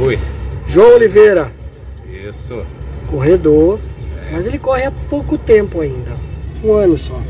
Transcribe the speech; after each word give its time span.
Rui. 0.00 0.18
João 0.66 0.94
Oliveira, 0.94 1.52
Isso. 2.26 2.62
corredor, 3.08 3.78
mas 4.32 4.46
ele 4.46 4.58
corre 4.58 4.84
há 4.84 4.90
pouco 4.90 5.36
tempo 5.36 5.80
ainda. 5.82 6.12
Um 6.64 6.72
ano 6.72 6.96
só. 6.96 7.20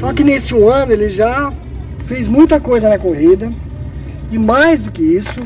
Só 0.00 0.12
que 0.12 0.24
nesse 0.24 0.54
um 0.54 0.68
ano 0.68 0.92
ele 0.92 1.10
já 1.10 1.52
fez 2.06 2.26
muita 2.26 2.58
coisa 2.58 2.88
na 2.88 2.98
corrida. 2.98 3.50
E 4.30 4.38
mais 4.38 4.80
do 4.80 4.90
que 4.90 5.02
isso, 5.02 5.40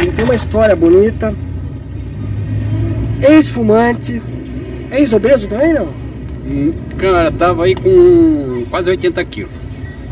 ele 0.00 0.12
tem 0.12 0.24
uma 0.24 0.34
história 0.34 0.74
bonita. 0.76 1.34
Ex-fumante. 3.20 4.22
Ex-obeso 4.90 5.48
também 5.48 5.74
não? 5.74 5.88
Hum, 6.46 6.72
Cara, 6.96 7.30
tava 7.30 7.64
aí 7.64 7.74
com 7.74 8.64
quase 8.70 8.88
80 8.90 9.24
quilos. 9.24 9.50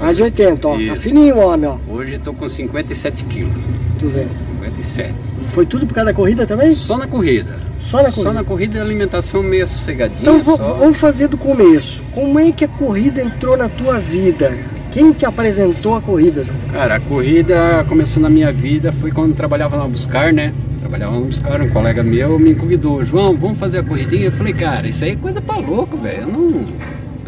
Mais 0.01 0.21
80, 0.21 0.69
ó. 0.69 0.73
Tá 0.77 0.83
Isso. 0.83 0.97
fininho 0.97 1.37
o 1.37 1.39
homem, 1.39 1.71
ó. 1.71 1.77
Hoje 1.91 2.19
tô 2.19 2.35
com 2.35 2.47
57 2.49 3.25
quilos. 3.25 3.55
Tu 3.99 4.09
vê. 4.09 4.27
57. 4.71 5.15
Foi 5.51 5.65
tudo 5.67 5.87
por 5.87 5.95
causa 5.95 6.11
da 6.11 6.15
corrida 6.15 6.47
também? 6.47 6.75
Só 6.75 6.97
na 6.99 7.07
corrida. 7.07 7.57
Só 7.79 7.99
na 7.99 8.05
corrida. 8.11 8.23
Só 8.23 8.33
na 8.33 8.45
corrida 8.45 8.79
e 8.79 8.81
alimentação 8.81 9.43
meio 9.43 9.67
sossegadinha. 9.67 10.21
Então 10.21 10.39
v- 10.39 10.45
só. 10.57 10.75
vamos 10.75 10.97
fazer 10.97 11.29
do 11.29 11.39
começo. 11.39 12.03
Como 12.13 12.39
é 12.39 12.51
que 12.53 12.65
a 12.65 12.69
corrida 12.69 13.23
entrou 13.23 13.57
na 13.57 13.69
tua 13.69 13.99
vida? 13.99 14.57
Quem 14.93 15.13
te 15.13 15.27
apresentou 15.27 15.95
a 15.95 16.01
corrida, 16.01 16.43
João? 16.43 16.59
Cara, 16.73 16.97
a 16.97 17.01
corrida 17.01 17.85
começou 17.89 18.23
na 18.23 18.31
minha 18.31 18.51
vida, 18.53 18.93
foi 18.93 19.11
quando 19.13 19.35
trabalhava 19.35 19.77
na 19.77 19.87
Buscar, 19.87 20.33
né? 20.33 20.55
Trabalhava 20.81 21.15
na 21.15 21.21
Buscar, 21.21 21.61
um 21.61 21.69
colega 21.69 22.03
meu 22.03 22.39
me 22.39 22.55
convidou, 22.55 23.05
João, 23.05 23.37
vamos 23.37 23.59
fazer 23.59 23.79
a 23.79 23.83
corridinha? 23.83 24.27
Eu 24.27 24.33
falei, 24.33 24.55
cara, 24.55 24.89
isso 24.89 25.05
aí 25.05 25.11
é 25.13 25.17
coisa 25.17 25.41
pra 25.41 25.57
louco, 25.57 25.99
velho. 25.99 26.23
Eu 26.23 26.29
Não, 26.29 26.41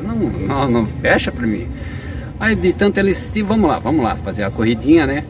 não, 0.02 0.16
não, 0.16 0.70
não 0.70 0.86
fecha 0.86 1.30
pra 1.30 1.46
mim. 1.46 1.68
Aí 2.40 2.54
de 2.54 2.72
tanto 2.72 2.98
ele 2.98 3.10
insistir, 3.10 3.42
vamos 3.42 3.68
lá, 3.68 3.78
vamos 3.78 4.02
lá, 4.02 4.16
fazer 4.16 4.44
a 4.44 4.50
corridinha, 4.50 5.06
né? 5.06 5.24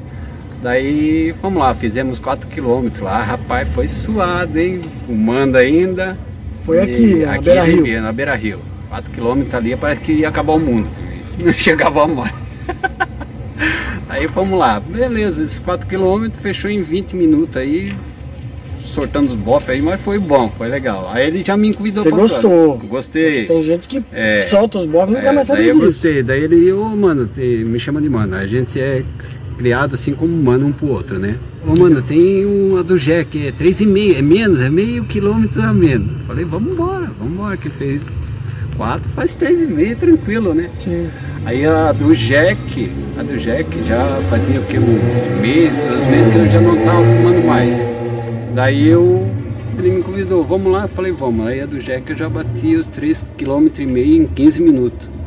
Daí, 0.62 1.32
vamos 1.40 1.60
lá, 1.60 1.74
fizemos 1.74 2.18
4 2.18 2.48
km 2.48 2.88
lá, 3.00 3.22
rapaz, 3.22 3.68
foi 3.68 3.86
suado, 3.86 4.58
hein? 4.58 4.80
Fumando 5.06 5.56
ainda. 5.56 6.18
Foi 6.64 6.80
aqui, 6.80 7.14
na 7.24 7.32
aqui 7.34 7.44
Beira 7.44 7.62
Rio. 7.62 7.76
Ribeira, 7.76 8.00
na 8.02 8.12
Beira 8.12 8.34
Rio. 8.34 8.58
4 8.88 9.10
km 9.12 9.42
ali, 9.56 9.76
parece 9.76 10.00
que 10.00 10.12
ia 10.12 10.28
acabar 10.28 10.54
o 10.54 10.58
mundo. 10.58 10.88
Não 11.38 11.52
chegava 11.52 12.06
mais. 12.08 12.34
Aí 14.08 14.26
vamos 14.26 14.58
lá, 14.58 14.80
beleza, 14.80 15.42
esses 15.42 15.60
4 15.60 15.86
km 15.86 16.28
fechou 16.34 16.70
em 16.70 16.80
20 16.80 17.14
minutos 17.14 17.56
aí, 17.58 17.92
sortando 18.82 19.28
os 19.28 19.34
bofs 19.34 19.68
aí, 19.68 19.82
mas 19.82 20.00
foi 20.00 20.18
bom, 20.18 20.48
foi 20.56 20.66
legal. 20.68 21.10
Aí 21.12 21.26
ele 21.26 21.44
já 21.44 21.56
me 21.58 21.72
convidou 21.74 22.02
Você 22.02 22.08
pra 22.08 22.18
gostou? 22.18 22.78
Gostei. 22.78 23.44
Tem 23.44 23.62
gente 23.62 23.86
que 23.86 24.02
É. 24.12 24.46
solta 24.50 24.78
os 24.78 24.86
bofs 24.86 25.10
e 25.10 25.14
nunca 25.14 25.28
É, 25.28 25.32
mais 25.32 25.46
sabe 25.46 25.58
daí 25.60 25.68
eu 25.68 25.74
disso. 25.74 25.84
gostei, 25.86 26.22
daí 26.22 26.42
ele, 26.42 26.72
ô 26.72 26.88
mano, 26.96 27.26
te- 27.26 27.64
me 27.66 27.78
chama 27.78 28.00
de 28.00 28.08
mano, 28.08 28.34
a 28.34 28.46
gente 28.46 28.80
é 28.80 29.04
criado 29.58 29.94
assim 29.94 30.14
como 30.14 30.34
mano 30.40 30.66
um 30.66 30.72
pro 30.72 30.86
outro, 30.86 31.18
né? 31.18 31.36
Ô 31.66 31.74
mano, 31.74 32.00
tem 32.00 32.46
uma 32.46 32.82
do 32.82 32.96
Jack, 32.96 33.46
é 33.46 33.50
3,5, 33.50 34.16
é 34.16 34.22
menos, 34.22 34.60
é 34.60 34.70
meio 34.70 35.04
quilômetro 35.04 35.60
a 35.60 35.74
menos. 35.74 36.22
Falei, 36.26 36.44
vamos 36.44 36.72
embora, 36.72 37.10
vamos 37.18 37.34
embora, 37.34 37.56
que 37.56 37.66
ele 37.66 37.74
fez 37.74 38.00
4, 38.76 39.10
faz 39.10 39.36
3,5, 39.36 39.96
tranquilo, 39.96 40.54
né? 40.54 40.70
Sim. 40.78 41.08
Aí 41.44 41.66
a 41.66 41.90
do 41.92 42.14
Jack, 42.14 42.92
a 43.18 43.22
do 43.22 43.36
Jack 43.36 43.82
já 43.82 44.22
fazia 44.30 44.60
o 44.60 44.64
que? 44.64 44.78
Um 44.78 45.40
mês, 45.40 45.76
dois 45.76 46.06
meses 46.06 46.32
que 46.32 46.38
eu 46.38 46.48
já 46.48 46.60
não 46.60 46.76
tava 46.84 47.04
fumando 47.04 47.44
mais. 47.44 47.76
Daí 48.54 48.88
eu, 48.88 49.28
ele 49.76 49.90
me 49.90 50.02
convidou, 50.02 50.44
vamos 50.44 50.70
lá? 50.70 50.82
Eu 50.82 50.88
falei, 50.88 51.10
vamos. 51.10 51.46
Aí 51.46 51.60
a 51.60 51.66
do 51.66 51.78
Jack 51.78 52.10
eu 52.10 52.16
já 52.16 52.28
bati 52.28 52.76
os 52.76 52.86
3,5 52.86 53.26
km 53.36 54.00
em 54.00 54.26
15 54.26 54.62
minutos. 54.62 55.17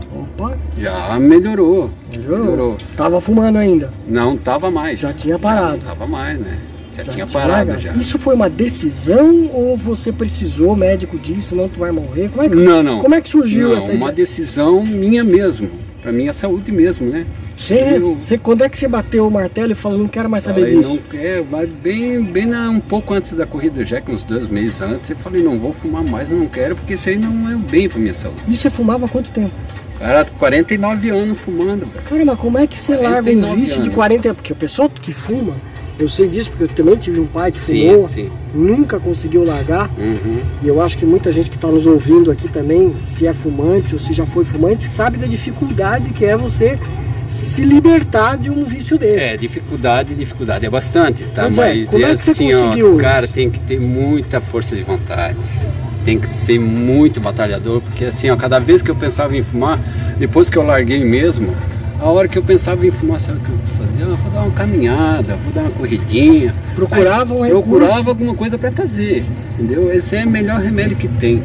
Já 0.77 1.19
melhorou. 1.19 1.89
melhorou. 2.11 2.77
Tava 2.95 3.19
fumando 3.21 3.57
ainda. 3.57 3.91
Não 4.07 4.35
tava 4.37 4.69
mais. 4.71 4.99
Já 4.99 5.13
tinha 5.13 5.37
parado. 5.37 5.81
Já 5.83 5.89
não 5.89 5.95
tava 5.97 6.07
mais, 6.07 6.39
né? 6.39 6.57
Já, 6.95 7.03
Já 7.03 7.11
tinha 7.11 7.27
parado 7.27 7.79
já. 7.79 7.93
Isso 7.93 8.19
foi 8.19 8.35
uma 8.35 8.49
decisão 8.49 9.49
ou 9.53 9.77
você 9.77 10.11
precisou, 10.11 10.73
o 10.73 10.75
médico 10.75 11.17
disse, 11.17 11.49
senão 11.49 11.69
tu 11.69 11.79
vai 11.79 11.91
morrer? 11.91 12.29
Como 12.29 12.43
é 12.43 12.49
que, 12.49 12.55
Não, 12.55 12.83
não. 12.83 12.99
Como 12.99 13.15
é 13.15 13.21
que 13.21 13.29
surgiu 13.29 13.69
Não, 13.69 13.77
essa 13.77 13.87
uma 13.87 13.95
ideia? 13.95 14.11
decisão 14.13 14.83
minha 14.85 15.23
mesmo. 15.23 15.69
Pra 16.01 16.11
minha 16.11 16.33
saúde 16.33 16.71
mesmo, 16.71 17.05
né? 17.07 17.25
Você, 17.55 17.99
você- 17.99 18.37
quando 18.37 18.63
é 18.63 18.69
que 18.69 18.75
você 18.75 18.87
bateu 18.87 19.27
o 19.27 19.29
martelo 19.29 19.71
e 19.71 19.75
falou, 19.75 19.99
não 19.99 20.07
quero 20.07 20.27
mais 20.27 20.43
saber 20.43 20.61
Falei, 20.61 20.77
disso? 20.77 20.99
não 21.13 21.45
mas 21.51 21.71
bem, 21.71 22.23
bem 22.23 22.47
na- 22.47 22.71
um 22.71 22.79
pouco 22.79 23.13
antes 23.13 23.33
da 23.33 23.45
corrida 23.45 23.75
do 23.75 23.85
Jack, 23.85 24.11
uns 24.11 24.23
dois 24.23 24.49
meses 24.49 24.81
antes, 24.81 25.11
eu 25.11 25.15
falei, 25.15 25.43
não 25.43 25.59
vou 25.59 25.71
fumar 25.71 26.03
mais, 26.03 26.27
não 26.29 26.47
quero, 26.47 26.75
porque 26.75 26.95
isso 26.95 27.07
aí 27.07 27.17
não 27.19 27.47
é 27.51 27.55
bem 27.55 27.87
pra 27.87 27.99
minha 27.99 28.15
saúde. 28.15 28.41
E 28.47 28.55
você 28.57 28.67
fumava 28.71 29.05
há 29.05 29.09
quanto 29.09 29.29
tempo? 29.29 29.51
Cara, 30.01 30.25
49 30.25 31.09
anos 31.09 31.37
fumando, 31.37 31.85
velho. 31.85 32.05
Cara, 32.09 32.25
mas 32.25 32.39
como 32.39 32.57
é 32.57 32.65
que 32.65 32.77
você 32.77 32.93
larga 32.93 33.19
um 33.19 33.39
49 33.39 33.55
vício 33.61 33.75
de 33.75 33.81
anos. 33.83 33.95
40 33.95 34.33
Porque 34.33 34.51
o 34.53 34.55
pessoal 34.55 34.89
que 34.89 35.13
fuma, 35.13 35.53
eu 35.99 36.09
sei 36.09 36.27
disso 36.27 36.49
porque 36.49 36.63
eu 36.63 36.67
também 36.67 36.95
tive 36.95 37.19
um 37.19 37.27
pai 37.27 37.51
que 37.51 37.59
Sim, 37.59 37.89
fumou, 37.91 38.07
sim. 38.07 38.29
nunca 38.53 38.99
conseguiu 38.99 39.43
largar. 39.43 39.89
Uhum. 39.97 40.41
E 40.63 40.67
eu 40.67 40.81
acho 40.81 40.97
que 40.97 41.05
muita 41.05 41.31
gente 41.31 41.49
que 41.49 41.55
está 41.55 41.67
nos 41.67 41.85
ouvindo 41.85 42.31
aqui 42.31 42.49
também, 42.49 42.93
se 43.03 43.27
é 43.27 43.33
fumante 43.33 43.93
ou 43.93 43.99
se 43.99 44.11
já 44.11 44.25
foi 44.25 44.43
fumante, 44.43 44.87
sabe 44.87 45.17
da 45.17 45.27
dificuldade 45.27 46.09
que 46.09 46.25
é 46.25 46.35
você 46.35 46.79
se 47.27 47.63
libertar 47.63 48.37
de 48.37 48.49
um 48.49 48.65
vício 48.65 48.97
desse. 48.97 49.23
É, 49.23 49.37
dificuldade, 49.37 50.15
dificuldade 50.15 50.65
é 50.65 50.69
bastante, 50.69 51.23
tá? 51.33 51.45
É, 51.45 51.51
Mas 51.51 51.89
como 51.89 52.03
é 52.03 52.07
é 52.07 52.11
que 52.11 52.17
você 52.17 52.31
assim, 52.31 52.53
ó, 52.53 52.97
cara, 52.97 53.27
tem 53.27 53.49
que 53.49 53.59
ter 53.59 53.79
muita 53.79 54.41
força 54.41 54.75
de 54.75 54.83
vontade. 54.83 55.37
Tem 56.03 56.19
que 56.19 56.27
ser 56.27 56.59
muito 56.59 57.19
batalhador, 57.19 57.81
porque 57.81 58.05
assim, 58.05 58.29
ó, 58.29 58.35
cada 58.35 58.59
vez 58.59 58.81
que 58.81 58.89
eu 58.89 58.95
pensava 58.95 59.37
em 59.37 59.43
fumar, 59.43 59.79
depois 60.17 60.49
que 60.49 60.57
eu 60.57 60.63
larguei 60.63 61.03
mesmo, 61.03 61.53
a 61.99 62.09
hora 62.09 62.27
que 62.27 62.37
eu 62.37 62.43
pensava 62.43 62.85
em 62.85 62.91
fumar, 62.91 63.19
sabe 63.19 63.37
o 63.37 63.41
que 63.41 63.49
eu 63.49 63.57
fazia? 63.77 64.05
Ah, 64.05 64.15
vou 64.15 64.31
dar 64.31 64.41
uma 64.41 64.51
caminhada, 64.51 65.35
vou 65.35 65.53
dar 65.53 65.61
uma 65.61 65.71
corridinha. 65.71 66.55
Procurava 66.73 67.35
um. 67.35 67.47
Procurava 67.47 68.09
alguma 68.09 68.33
coisa 68.33 68.57
para 68.57 68.71
fazer, 68.71 69.23
entendeu? 69.53 69.93
Esse 69.93 70.15
é 70.15 70.25
o 70.25 70.29
melhor 70.29 70.59
remédio 70.59 70.97
que 70.97 71.07
tem. 71.07 71.43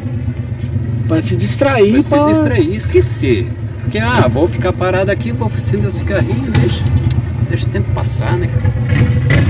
Para 1.07 1.21
se 1.21 1.35
distrair. 1.35 1.91
Pra 1.91 2.01
se 2.01 2.25
distrair, 2.25 2.75
esquecer. 2.75 3.51
Porque, 3.81 3.99
ah, 3.99 4.27
vou 4.27 4.47
ficar 4.47 4.73
parado 4.73 5.11
aqui, 5.11 5.31
vou 5.31 5.47
acender 5.47 5.87
o 5.87 5.91
cigarrinho, 5.91 6.51
deixa, 6.51 6.83
deixa 7.47 7.65
o 7.67 7.69
tempo 7.69 7.89
passar, 7.91 8.35
né? 8.35 8.49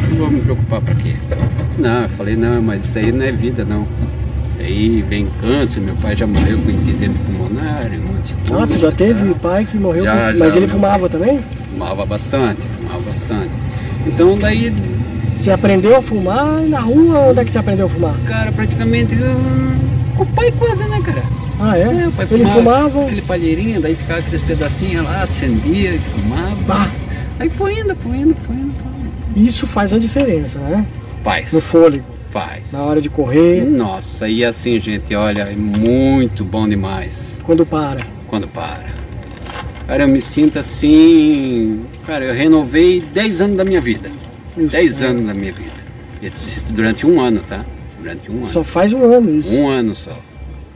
Não 0.09 0.17
vou 0.17 0.29
me 0.29 0.41
preocupar 0.41 0.81
pra 0.81 0.93
quê? 0.93 1.15
Não, 1.79 2.03
eu 2.03 2.09
falei, 2.09 2.35
não, 2.35 2.61
mas 2.61 2.85
isso 2.85 2.99
aí 2.99 3.11
não 3.11 3.25
é 3.25 3.31
vida, 3.31 3.65
não. 3.65 3.87
Aí 4.59 5.01
vem 5.07 5.27
câncer, 5.39 5.79
meu 5.81 5.95
pai 5.95 6.15
já 6.15 6.25
morreu 6.25 6.57
com 6.59 6.69
enfisema 6.71 7.13
pulmonar, 7.25 7.87
um 7.91 8.13
monte 8.13 8.33
de 8.33 8.49
coisa. 8.49 8.63
Ah, 8.63 8.67
tu 8.67 8.77
já 8.77 8.91
teve 8.91 9.29
tá? 9.33 9.39
pai 9.39 9.65
que 9.65 9.77
morreu, 9.77 10.03
Já, 10.03 10.13
com... 10.13 10.19
já, 10.19 10.33
mas 10.33 10.51
ele 10.55 10.65
meu- 10.65 10.69
fumava 10.69 11.07
também? 11.09 11.39
Fumava 11.69 12.05
bastante, 12.05 12.61
fumava 12.67 12.99
bastante. 13.01 13.51
Então 14.05 14.37
daí, 14.37 14.73
Você 15.35 15.51
aprendeu 15.51 15.95
a 15.95 16.01
fumar 16.01 16.61
na 16.63 16.79
rua? 16.79 17.19
Onde 17.29 17.39
é 17.41 17.45
que 17.45 17.51
você 17.51 17.57
aprendeu 17.59 17.85
a 17.85 17.89
fumar? 17.89 18.15
cara, 18.25 18.51
praticamente 18.51 19.13
hum, 19.15 19.77
o 20.17 20.25
pai 20.25 20.51
quase, 20.57 20.87
né, 20.87 20.99
cara? 21.01 21.21
Ah, 21.59 21.77
é? 21.77 21.81
É, 22.03 22.07
o 22.07 22.11
pai 22.11 22.27
ele 22.31 22.45
fumava. 22.45 23.03
aquele 23.03 23.21
palheirinho, 23.21 23.79
daí 23.81 23.95
ficava 23.95 24.19
aqueles 24.19 24.41
pedacinhos 24.41 25.03
lá, 25.05 25.21
acendia 25.23 25.93
e 25.95 25.99
fumava. 25.99 26.55
Bah. 26.67 26.89
Aí 27.39 27.49
foi 27.49 27.79
indo, 27.79 27.95
foi 27.95 28.17
indo, 28.17 28.35
foi 28.45 28.55
indo, 28.55 28.73
foi 28.81 28.91
indo. 29.41 29.47
Isso 29.47 29.67
faz 29.67 29.91
uma 29.91 29.99
diferença, 29.99 30.57
né? 30.57 30.83
Faz, 31.23 31.53
No 31.53 31.61
fôlego, 31.61 32.03
faz. 32.31 32.71
na 32.71 32.83
hora 32.83 33.01
de 33.01 33.09
correr, 33.09 33.63
Nossa, 33.65 34.27
e 34.27 34.43
assim, 34.43 34.79
gente, 34.79 35.13
olha, 35.15 35.43
é 35.43 35.55
muito 35.55 36.43
bom 36.43 36.67
demais 36.67 37.37
quando 37.43 37.65
para. 37.65 38.01
quando 38.27 38.47
para. 38.47 38.85
Cara, 39.87 40.03
eu 40.03 40.09
me 40.09 40.19
sinto 40.19 40.59
assim. 40.59 41.85
Cara, 42.05 42.25
eu 42.25 42.33
renovei 42.33 42.99
10 42.99 43.41
anos 43.41 43.57
da 43.57 43.63
minha 43.63 43.79
vida. 43.79 44.11
Isso. 44.57 44.67
10 44.67 45.01
anos 45.01 45.25
da 45.25 45.33
minha 45.33 45.53
vida. 45.53 45.71
Isso 46.21 46.65
durante 46.73 47.07
um 47.07 47.21
ano, 47.21 47.41
tá? 47.41 47.65
Durante 47.97 48.29
um 48.29 48.39
ano. 48.39 48.47
Só 48.47 48.65
faz 48.65 48.91
um 48.91 49.01
ano 49.03 49.39
isso. 49.39 49.49
Um 49.49 49.69
ano 49.69 49.95
só. 49.95 50.17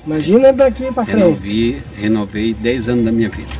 Imagina 0.05 0.53
daqui 0.53 0.89
pra 0.93 1.05
frente. 1.05 1.19
Renovei, 1.19 1.81
renovei 1.99 2.53
10 2.53 2.87
anos 2.89 3.05
da 3.05 3.11
minha 3.11 3.29
vida. 3.29 3.51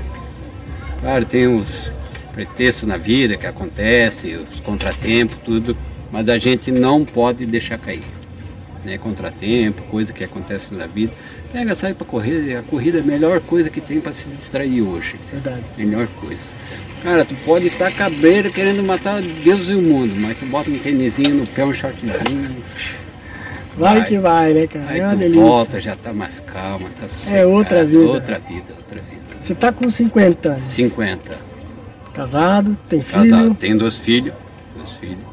Claro, 1.02 1.26
tem 1.26 1.48
os 1.48 1.92
pretextos 2.34 2.88
na 2.88 2.96
vida 2.96 3.36
que 3.36 3.46
acontecem, 3.46 4.38
os 4.38 4.62
contratempos, 4.62 5.38
tudo, 5.44 5.76
mas 6.12 6.28
a 6.30 6.38
gente 6.38 6.72
não 6.72 7.06
pode 7.06 7.46
deixar 7.46 7.78
cair. 7.78 8.04
Né? 8.84 8.98
Contratempo, 8.98 9.82
coisa 9.84 10.12
que 10.12 10.24
acontece 10.24 10.74
na 10.74 10.88
vida. 10.88 11.12
Pega, 11.54 11.76
sai 11.76 11.94
para 11.94 12.06
correr, 12.08 12.56
a 12.56 12.62
corrida 12.64 12.98
é 13.00 13.02
a 13.02 13.04
melhor 13.04 13.40
coisa 13.42 13.70
que 13.70 13.80
tem 13.82 14.00
para 14.00 14.12
se 14.14 14.30
distrair 14.30 14.82
hoje. 14.82 15.16
Verdade. 15.32 15.64
Melhor 15.78 16.08
coisa. 16.20 16.42
Cara, 17.04 17.26
tu 17.26 17.36
pode 17.46 17.68
estar 17.68 17.92
cabreiro 17.92 18.52
querendo 18.52 18.84
matar 18.84 19.22
Deus 19.22 19.68
e 19.70 19.74
o 19.74 19.82
mundo, 19.82 20.14
mas 20.18 20.38
tu 20.38 20.46
bota 20.46 20.70
um 20.70 20.78
tênisinho 20.78 21.36
no 21.36 21.50
pé, 21.50 21.66
um 21.66 21.74
shortzinho, 21.74 22.14
Vai, 23.78 24.00
Vai. 24.00 24.08
que 24.08 24.18
vai, 24.20 24.54
né, 24.54 24.68
cara? 24.68 24.86
aí 24.90 25.00
é 25.00 25.08
tu 25.10 25.16
delícia. 25.16 25.42
volta, 25.42 25.80
já 25.82 25.96
tá 25.96 26.14
mais 26.14 26.42
calma, 26.42 26.90
tá 27.00 27.08
sossegado. 27.08 27.50
outra 27.50 27.86
vida. 27.86 28.04
Outra 28.04 28.40
vida, 28.40 28.74
outra 28.78 29.02
vida. 29.02 29.22
Você 29.40 29.56
tá 29.56 29.72
com 29.72 29.90
50 29.90 30.50
anos. 30.50 30.66
50. 30.66 31.38
Casado, 32.14 32.78
tem 32.90 33.00
Casado. 33.00 33.26
filho. 33.26 33.56
Tenho 33.56 33.78
dois 33.78 33.98
filhos. 33.98 34.34
Dois 34.76 34.92
filhos. 34.92 35.31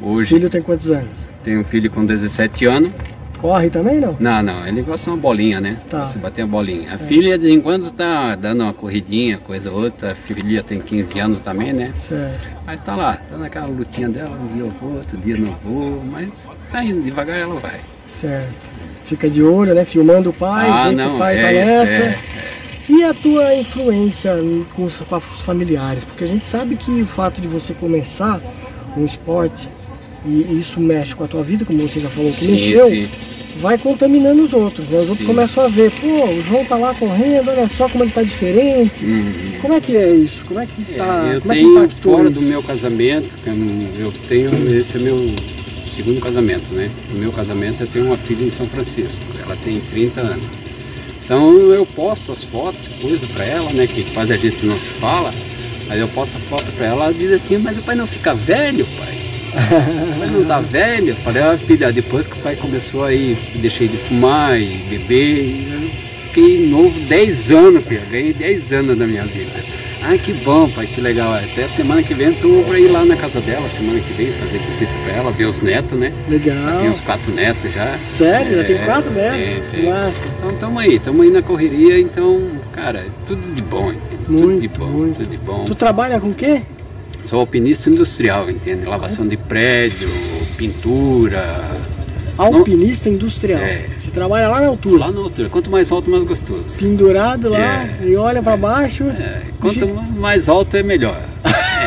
O 0.00 0.12
Hoje 0.12 0.28
filho 0.34 0.48
tem 0.50 0.60
quantos 0.62 0.90
anos? 0.90 1.08
tenho 1.42 1.60
um 1.60 1.64
filho 1.64 1.90
com 1.90 2.04
17 2.04 2.64
anos 2.66 2.90
Corre 3.38 3.68
também 3.68 4.00
não? 4.00 4.16
Não, 4.18 4.42
não, 4.42 4.66
ele 4.66 4.80
gosta 4.80 5.04
de 5.04 5.10
uma 5.10 5.20
bolinha, 5.20 5.60
né? 5.60 5.78
Tá. 5.88 6.04
De 6.06 6.16
bater 6.18 6.42
uma 6.42 6.50
bolinha. 6.52 6.94
A 6.94 6.98
filha, 6.98 7.36
de 7.36 7.44
vez 7.46 7.54
em 7.54 7.60
quando, 7.60 7.90
tá 7.90 8.34
dando 8.34 8.62
uma 8.62 8.72
corridinha, 8.72 9.36
coisa 9.36 9.70
ou 9.70 9.82
outra. 9.82 10.12
A 10.12 10.14
filha 10.14 10.62
tem 10.62 10.80
15 10.80 11.18
anos 11.20 11.40
também, 11.40 11.70
né? 11.74 11.92
Certo. 11.98 12.56
Aí 12.66 12.78
tá 12.78 12.96
lá, 12.96 13.16
tá 13.28 13.36
naquela 13.36 13.66
lutinha 13.66 14.08
dela, 14.08 14.38
um 14.38 14.46
dia 14.54 14.62
eu 14.62 14.70
vou, 14.80 14.94
outro 14.96 15.18
dia 15.18 15.36
não 15.36 15.54
vou, 15.62 16.02
mas 16.02 16.48
tá 16.72 16.82
indo, 16.82 17.02
devagar 17.02 17.36
ela 17.38 17.60
vai. 17.60 17.78
Certo. 18.18 18.70
Fica 19.04 19.28
de 19.28 19.42
olho, 19.42 19.74
né? 19.74 19.84
Filmando 19.84 20.30
o 20.30 20.32
pai, 20.32 20.66
Ah, 20.70 20.86
que 20.88 20.94
não, 20.94 21.16
o 21.16 21.18
pai 21.18 21.36
tá 21.36 21.52
é, 21.52 21.64
nessa. 21.64 21.92
é, 21.92 22.18
E 22.88 23.04
a 23.04 23.12
tua 23.12 23.54
influência 23.54 24.32
com 24.74 24.84
os, 24.86 24.98
com 25.02 25.14
os 25.16 25.40
familiares? 25.42 26.04
Porque 26.04 26.24
a 26.24 26.26
gente 26.26 26.46
sabe 26.46 26.74
que 26.76 27.02
o 27.02 27.06
fato 27.06 27.38
de 27.42 27.46
você 27.48 27.74
começar 27.74 28.40
um 28.96 29.04
esporte 29.04 29.68
e 30.26 30.58
isso 30.60 30.80
mexe 30.80 31.14
com 31.14 31.24
a 31.24 31.28
tua 31.28 31.42
vida, 31.42 31.64
como 31.64 31.80
você 31.80 32.00
já 32.00 32.08
falou 32.08 32.30
que 32.30 32.40
Sim, 32.44 32.52
mexeu, 32.52 32.88
sim. 32.88 33.08
vai 33.58 33.78
contaminando 33.78 34.42
os 34.44 34.52
outros, 34.52 34.88
né? 34.88 34.98
Os 34.98 35.08
outros 35.08 35.20
Sim. 35.20 35.26
começam 35.26 35.64
a 35.64 35.68
ver, 35.68 35.90
pô, 35.92 36.26
o 36.26 36.42
João 36.42 36.64
tá 36.64 36.76
lá 36.76 36.94
correndo, 36.94 37.48
olha 37.50 37.68
só 37.68 37.88
como 37.88 38.04
ele 38.04 38.10
tá 38.12 38.22
diferente. 38.22 39.04
Uhum. 39.04 39.52
Como 39.62 39.74
é 39.74 39.80
que 39.80 39.96
é 39.96 40.10
isso? 40.10 40.44
Como 40.44 40.60
é 40.60 40.66
que 40.66 40.92
É, 40.92 40.96
tá? 40.96 41.30
eu 41.34 41.40
como 41.40 41.52
é 41.52 41.56
que 41.56 41.62
tenho 41.62 41.88
fora 41.90 42.30
isso? 42.30 42.40
do 42.40 42.42
meu 42.42 42.62
casamento, 42.62 43.34
eu 43.98 44.12
tenho, 44.28 44.76
esse 44.76 44.96
é 44.96 45.00
meu 45.00 45.16
segundo 45.96 46.20
casamento, 46.20 46.74
né? 46.74 46.90
No 47.10 47.18
meu 47.18 47.32
casamento 47.32 47.80
eu 47.82 47.86
tenho 47.86 48.04
uma 48.06 48.18
filha 48.18 48.44
em 48.44 48.50
São 48.50 48.66
Francisco, 48.66 49.24
ela 49.42 49.56
tem 49.64 49.80
30 49.80 50.20
anos. 50.20 50.44
Então 51.24 51.56
eu 51.72 51.84
posto 51.86 52.30
as 52.32 52.44
fotos, 52.44 52.78
coisa 53.00 53.26
pra 53.34 53.44
ela, 53.44 53.70
né? 53.72 53.86
Que 53.86 54.02
quase 54.12 54.32
a 54.32 54.36
gente 54.36 54.64
não 54.64 54.78
se 54.78 54.90
fala. 54.90 55.32
Aí 55.88 55.98
eu 56.00 56.08
posto 56.08 56.36
a 56.36 56.40
foto 56.40 56.64
pra 56.76 56.86
ela, 56.86 57.04
ela 57.06 57.14
diz 57.14 57.32
assim, 57.32 57.58
mas 57.58 57.78
o 57.78 57.82
pai 57.82 57.94
não 57.96 58.06
fica 58.06 58.34
velho, 58.34 58.86
pai. 58.98 59.14
Pai 60.18 60.28
não 60.30 60.44
tá 60.44 60.60
velho? 60.60 61.08
Eu 61.08 61.16
falei, 61.16 61.42
ah 61.42 61.56
filha, 61.58 61.92
depois 61.92 62.26
que 62.26 62.34
o 62.34 62.42
pai 62.42 62.56
começou 62.56 63.04
aí, 63.04 63.36
deixei 63.56 63.88
de 63.88 63.96
fumar 63.96 64.60
e 64.60 64.76
beber, 64.88 65.90
fiquei 66.28 66.66
novo 66.68 66.98
10 67.00 67.50
anos, 67.50 67.84
filha. 67.84 68.02
Ganhei 68.10 68.32
10 68.32 68.72
anos 68.72 68.98
da 68.98 69.06
minha 69.06 69.24
vida. 69.24 69.50
Ah, 70.08 70.16
que 70.16 70.32
bom, 70.34 70.68
pai, 70.68 70.86
que 70.86 71.00
legal. 71.00 71.34
Até 71.34 71.66
semana 71.66 72.00
que 72.00 72.14
vem 72.14 72.28
eu 72.28 72.34
tô 72.34 72.62
pra 72.68 72.78
ir 72.78 72.86
lá 72.88 73.04
na 73.04 73.16
casa 73.16 73.40
dela, 73.40 73.68
semana 73.68 73.98
que 73.98 74.12
vem, 74.12 74.30
fazer 74.34 74.58
visita 74.58 74.92
pra 75.04 75.14
ela, 75.16 75.32
ver 75.32 75.46
os 75.46 75.60
netos, 75.60 75.98
né? 75.98 76.12
Legal. 76.28 76.80
Tem 76.80 76.90
uns 76.90 77.00
quatro 77.00 77.32
netos 77.32 77.72
já. 77.72 77.98
Sério? 77.98 78.58
Já 78.58 78.64
tem 78.64 78.76
É, 78.76 78.84
quatro 78.84 79.10
netos? 79.10 79.38
Tem, 79.38 79.80
tem. 79.80 79.90
Massa. 79.90 80.28
Então 80.38 80.52
tamo 80.58 80.78
aí, 80.78 80.98
tamo 81.00 81.22
aí 81.22 81.30
na 81.30 81.42
correria, 81.42 81.98
então, 81.98 82.52
cara, 82.72 83.06
tudo 83.26 83.52
de 83.52 83.62
bom, 83.62 83.90
entende? 83.90 84.24
tudo 84.26 84.36
de 84.38 84.44
Muito, 84.44 84.78
bom, 84.78 84.86
muito. 84.86 85.16
tudo 85.16 85.30
de 85.30 85.36
bom. 85.38 85.64
Tu 85.64 85.74
trabalha 85.74 86.20
com 86.20 86.28
o 86.28 86.34
quê? 86.34 86.60
Sou 87.26 87.40
alpinista 87.40 87.90
industrial, 87.90 88.48
entende? 88.48 88.84
Lavação 88.86 89.26
de 89.26 89.36
prédio, 89.36 90.08
pintura. 90.56 91.76
Alpinista 92.38 93.08
industrial. 93.08 93.60
É. 93.60 93.88
Você 93.98 94.10
trabalha 94.10 94.46
lá 94.48 94.60
na 94.60 94.68
altura. 94.68 95.06
Lá 95.06 95.10
na 95.10 95.20
altura, 95.20 95.48
quanto 95.48 95.70
mais 95.70 95.90
alto, 95.90 96.10
mais 96.10 96.22
gostoso. 96.22 96.78
Pendurado 96.78 97.48
lá 97.48 97.58
É. 97.58 97.98
e 98.06 98.14
olha 98.16 98.42
pra 98.42 98.56
baixo. 98.56 99.04
É, 99.04 99.42
quanto 99.58 99.88
mais 99.88 100.48
alto 100.48 100.76
é 100.76 100.82
melhor. 100.82 101.20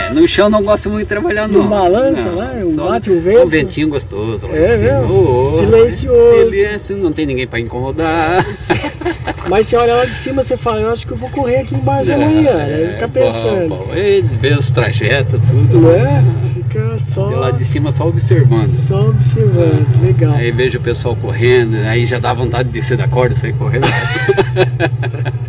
É, 0.10 0.14
no 0.14 0.28
chão 0.28 0.50
não 0.50 0.64
gosto 0.64 0.90
muito 0.90 1.04
de 1.04 1.10
trabalhar 1.10 1.48
não. 1.48 1.60
Não 1.62 1.70
balança 1.70 2.30
um 2.30 2.76
só 2.76 2.90
bate 2.90 3.12
um 3.12 3.20
vento. 3.20 3.46
Um 3.46 3.48
ventinho 3.48 3.90
gostoso 3.90 4.48
lá 4.48 4.56
É? 4.56 5.00
Ô, 5.02 5.44
ô, 5.44 5.46
Silencioso. 5.58 6.52
Silêncio, 6.52 6.98
não 6.98 7.12
tem 7.12 7.26
ninguém 7.26 7.48
pra 7.48 7.60
incomodar. 7.60 8.46
Mas 9.48 9.68
você 9.68 9.76
olha 9.76 9.96
lá 9.96 10.06
de 10.06 10.16
cima, 10.16 10.44
você 10.44 10.56
fala, 10.58 10.82
eu 10.82 10.92
acho 10.92 11.08
que 11.08 11.14
eu 11.14 11.18
vou 11.18 11.30
correr 11.30 11.58
aqui 11.62 11.76
embaixo 11.76 12.14
amanhã. 12.14 12.54
Né? 12.54 12.92
Fica 12.94 13.08
pensando. 13.08 13.70
Bom, 13.70 13.84
bom. 13.86 13.96
E 13.96 14.22
ver 14.22 14.58
os 14.58 14.70
trajetos, 14.70 15.40
tudo. 15.48 15.80
Não 15.82 15.92
é? 15.92 16.24
Fica 16.54 16.98
só, 17.00 17.30
De 17.30 17.36
lá 17.36 17.52
de 17.52 17.66
cima 17.66 17.92
só 17.92 18.08
observando. 18.08 18.70
só 18.70 19.10
observando. 19.10 20.02
Legal. 20.04 20.34
Aí 20.34 20.52
vejo 20.52 20.78
o 20.78 20.82
pessoal 20.82 21.16
correndo, 21.16 21.76
aí 21.78 22.06
já 22.06 22.20
dá 22.20 22.34
vontade 22.34 22.70
de 22.70 22.74
descer 22.74 22.98
da 22.98 23.08
corda 23.08 23.34
e 23.34 23.38
sair 23.38 23.54
correndo. 23.54 23.88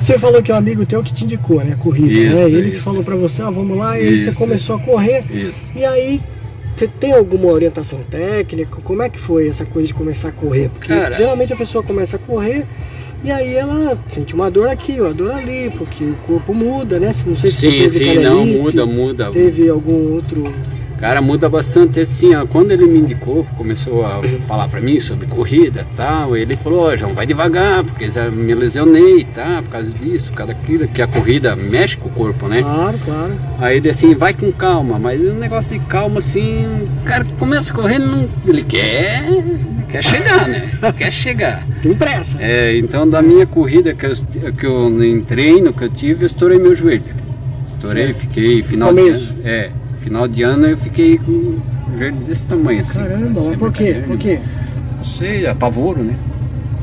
Você 0.00 0.18
falou 0.18 0.42
que 0.42 0.50
é 0.50 0.54
um 0.54 0.58
amigo 0.58 0.84
teu 0.86 1.02
que 1.02 1.12
te 1.12 1.24
indicou, 1.24 1.62
né? 1.64 1.72
A 1.72 1.76
corrida, 1.76 2.12
Isso, 2.12 2.34
né? 2.34 2.42
Ele 2.44 2.70
que 2.70 2.76
isso. 2.76 2.84
falou 2.84 3.02
pra 3.02 3.16
você, 3.16 3.42
ah, 3.42 3.50
vamos 3.50 3.76
lá, 3.76 3.98
e 3.98 4.08
aí 4.08 4.18
você 4.20 4.32
começou 4.34 4.76
a 4.76 4.78
correr. 4.78 5.24
Isso. 5.30 5.66
E 5.74 5.84
aí, 5.84 6.20
você 6.76 6.86
tem 6.86 7.12
alguma 7.12 7.46
orientação 7.46 8.00
técnica? 8.10 8.76
Como 8.82 9.02
é 9.02 9.08
que 9.08 9.18
foi 9.18 9.48
essa 9.48 9.64
coisa 9.64 9.88
de 9.88 9.94
começar 9.94 10.28
a 10.28 10.32
correr? 10.32 10.68
Porque 10.68 10.88
Cara. 10.88 11.14
geralmente 11.14 11.52
a 11.52 11.56
pessoa 11.56 11.82
começa 11.82 12.16
a 12.16 12.18
correr 12.18 12.64
e 13.24 13.30
aí 13.30 13.54
ela 13.54 13.98
sente 14.06 14.34
uma 14.34 14.50
dor 14.50 14.68
aqui, 14.68 15.00
uma 15.00 15.12
dor 15.12 15.32
ali, 15.32 15.72
porque 15.76 16.04
o 16.04 16.14
corpo 16.26 16.52
muda, 16.52 17.00
né? 17.00 17.12
Não 17.26 17.34
sei 17.34 17.50
se 17.50 17.56
você 17.56 17.70
Sim, 17.70 17.78
teve 17.78 18.12
sim, 18.12 18.18
não, 18.20 18.44
muda, 18.44 18.84
muda. 18.86 19.30
Teve 19.30 19.68
algum 19.68 20.12
outro. 20.14 20.44
Cara, 20.98 21.20
muda 21.20 21.46
bastante 21.48 22.00
assim, 22.00 22.34
ó, 22.34 22.46
quando 22.46 22.70
ele 22.70 22.86
me 22.86 22.98
indicou, 23.00 23.44
começou 23.56 24.04
a 24.04 24.22
falar 24.46 24.66
pra 24.68 24.80
mim 24.80 24.98
sobre 24.98 25.26
corrida 25.26 25.86
e 25.92 25.96
tal, 25.96 26.34
ele 26.34 26.56
falou, 26.56 26.86
ó, 26.86 26.96
João, 26.96 27.12
vai 27.12 27.26
devagar, 27.26 27.84
porque 27.84 28.10
já 28.10 28.30
me 28.30 28.54
lesionei, 28.54 29.24
tá, 29.24 29.60
por 29.62 29.70
causa 29.72 29.90
disso, 29.90 30.30
por 30.30 30.36
causa 30.36 30.54
daquilo, 30.54 30.88
que 30.88 31.02
a 31.02 31.06
corrida 31.06 31.54
mexe 31.54 31.98
com 31.98 32.08
o 32.08 32.12
corpo, 32.12 32.48
né? 32.48 32.62
Claro, 32.62 32.98
claro. 33.04 33.34
Aí 33.58 33.76
ele 33.76 33.90
assim, 33.90 34.14
vai 34.14 34.32
com 34.32 34.50
calma, 34.50 34.98
mas 34.98 35.20
o 35.20 35.34
negócio 35.34 35.78
de 35.78 35.84
calma 35.84 36.18
assim, 36.18 36.88
o 37.02 37.04
cara 37.04 37.24
que 37.24 37.32
começa 37.34 37.74
correndo, 37.74 38.06
não, 38.06 38.28
ele 38.46 38.62
quer, 38.62 39.22
quer 39.90 40.02
chegar, 40.02 40.48
né? 40.48 40.66
quer 40.96 41.12
chegar. 41.12 41.66
Tem 41.82 41.94
pressa. 41.94 42.38
É, 42.40 42.74
então 42.78 43.06
da 43.08 43.20
minha 43.20 43.46
corrida 43.46 43.92
que 43.92 44.06
eu, 44.06 44.12
que 44.52 44.64
eu 44.66 45.04
em 45.04 45.20
treino 45.20 45.74
que 45.74 45.84
eu 45.84 45.90
tive, 45.90 46.22
eu 46.24 46.26
estourei 46.26 46.58
meu 46.58 46.74
joelho. 46.74 47.04
Estourei, 47.68 48.06
Certo. 48.06 48.18
fiquei 48.20 48.62
final 48.62 48.88
Começo. 48.88 49.26
de 49.26 49.30
ano. 49.32 49.40
É, 49.44 49.70
final 50.06 50.28
de 50.28 50.42
ano 50.44 50.66
eu 50.66 50.76
fiquei 50.76 51.18
com 51.18 51.32
o 51.32 51.62
joelho 51.98 52.14
desse 52.18 52.46
tamanho 52.46 52.80
assim. 52.80 53.00
Caramba, 53.00 53.40
mas 53.40 53.56
por 53.56 53.72
quê? 53.72 54.04
Por 54.06 54.16
quê? 54.16 54.38
Não 54.98 55.04
sei, 55.04 55.46
apavoro, 55.48 56.04
né? 56.04 56.14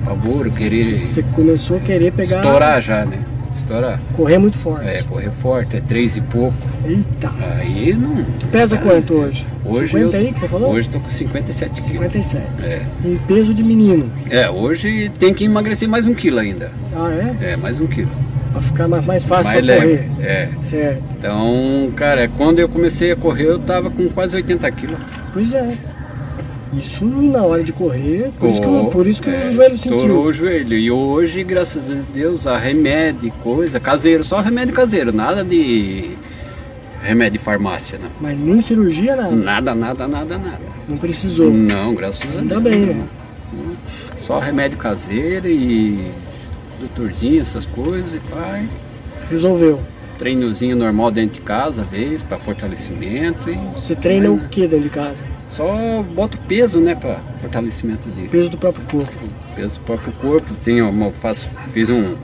Apavoro, 0.01 0.51
querer 0.51 0.83
Você 0.83 1.23
começou 1.33 1.77
a 1.77 1.79
querer 1.79 2.11
pegar. 2.11 2.43
estourar 2.43 2.81
já, 2.81 3.05
né? 3.05 3.19
Estourar. 3.57 4.01
Correr 4.13 4.37
muito 4.39 4.57
forte. 4.57 4.85
É, 4.85 5.03
correr 5.03 5.31
forte, 5.31 5.77
é 5.77 5.79
três 5.79 6.17
e 6.17 6.21
pouco. 6.21 6.53
Eita. 6.85 7.31
Aí 7.39 7.95
não. 7.95 8.25
Tu 8.41 8.47
pesa 8.47 8.77
cara, 8.77 8.89
quanto 8.89 9.13
hoje? 9.13 9.45
Hoje 9.63 9.87
50 9.87 10.17
eu, 10.17 10.19
aí 10.19 10.33
que 10.33 10.39
você 10.41 10.47
falou? 10.49 10.71
Hoje 10.73 10.89
tô 10.89 10.99
com 10.99 11.07
57 11.07 11.81
quilos. 11.81 11.93
57. 12.11 12.45
É. 12.65 12.85
Em 13.05 13.17
peso 13.25 13.53
de 13.53 13.63
menino. 13.63 14.11
é, 14.29 14.49
hoje 14.49 15.09
tem 15.17 15.33
que 15.33 15.45
emagrecer 15.45 15.87
mais 15.87 16.05
um 16.05 16.13
quilo 16.13 16.39
ainda. 16.39 16.71
Ah, 16.93 17.09
é? 17.41 17.53
É, 17.53 17.55
mais 17.55 17.79
um 17.79 17.87
quilo. 17.87 18.11
Pra 18.53 18.61
ficar 18.61 18.87
mais, 18.87 19.05
mais 19.05 19.23
fácil 19.25 19.47
mais 19.51 19.65
pra 19.65 19.75
leve. 19.75 19.97
correr. 19.97 20.25
É. 20.25 20.49
Certo. 20.69 21.03
Então, 21.17 21.91
cara, 21.95 22.29
quando 22.37 22.59
eu 22.59 22.69
comecei 22.69 23.11
a 23.11 23.15
correr, 23.15 23.47
eu 23.47 23.59
tava 23.59 23.89
com 23.89 24.07
quase 24.09 24.35
80 24.37 24.71
quilos. 24.71 24.97
Pois 25.33 25.51
é. 25.53 25.73
Isso 26.75 27.05
na 27.05 27.43
hora 27.43 27.63
de 27.63 27.71
correr, 27.71 28.31
por 28.39 28.49
isso 28.49 28.61
que, 28.61 28.67
Oh, 28.67 28.77
eu- 28.77 28.85
por 28.85 29.05
isso 29.07 29.21
que 29.21 29.29
é, 29.29 29.49
o 29.49 29.53
joelho 29.53 29.75
estourou 29.75 29.99
sentiu. 29.99 30.21
o 30.23 30.33
joelho. 30.33 30.73
E 30.77 30.89
hoje, 30.89 31.43
graças 31.43 31.91
a 31.91 31.95
Deus, 32.13 32.47
a 32.47 32.57
remédio, 32.57 33.31
coisa, 33.43 33.79
caseiro, 33.79 34.23
só 34.23 34.39
remédio 34.41 34.73
caseiro, 34.73 35.11
nada 35.13 35.43
de 35.43 36.11
remédio 37.03 37.33
de 37.33 37.45
farmácia, 37.45 37.99
não. 38.01 38.09
Mas 38.19 38.39
nem 38.39 38.59
cirurgia, 38.59 39.15
nada. 39.15 39.35
Nada, 39.35 39.75
nada, 39.75 40.07
nada, 40.07 40.37
nada. 40.39 40.59
Não 40.89 40.97
precisou. 40.97 41.51
Não, 41.51 41.93
graças 41.93 42.23
a 42.23 42.25
Deus. 42.25 42.41
Ainda 42.41 42.59
bem, 42.59 42.79
né? 42.79 43.03
Só 44.17 44.39
remédio 44.39 44.77
caseiro 44.79 45.47
e 45.47 46.11
doutorzinho, 46.87 47.41
essas 47.41 47.65
coisas, 47.65 48.13
e 48.13 48.19
pai. 48.29 48.67
Resolveu. 49.29 49.79
Treinozinho 50.17 50.75
normal 50.75 51.09
dentro 51.11 51.35
de 51.39 51.41
casa, 51.41 51.83
vezes, 51.83 52.21
para 52.21 52.37
fortalecimento 52.37 53.49
e 53.49 53.55
Você 53.75 53.95
treina 53.95 54.29
o 54.31 54.39
que 54.47 54.61
dentro 54.67 54.81
de 54.83 54.89
casa? 54.89 55.23
só 55.45 56.01
boto 56.03 56.37
peso, 56.47 56.79
né, 56.79 56.95
para 56.95 57.19
fortalecimento 57.41 58.07
de 58.09 58.27
Peso 58.27 58.49
do 58.49 58.57
próprio 58.57 58.85
corpo. 58.85 59.11
peso 59.55 59.73
do 59.79 59.79
próprio 59.85 60.13
corpo. 60.13 60.53
Tenho 60.63 60.89
uma, 60.89 61.11
faço, 61.11 61.49
fiz 61.73 61.89
um 61.89 62.15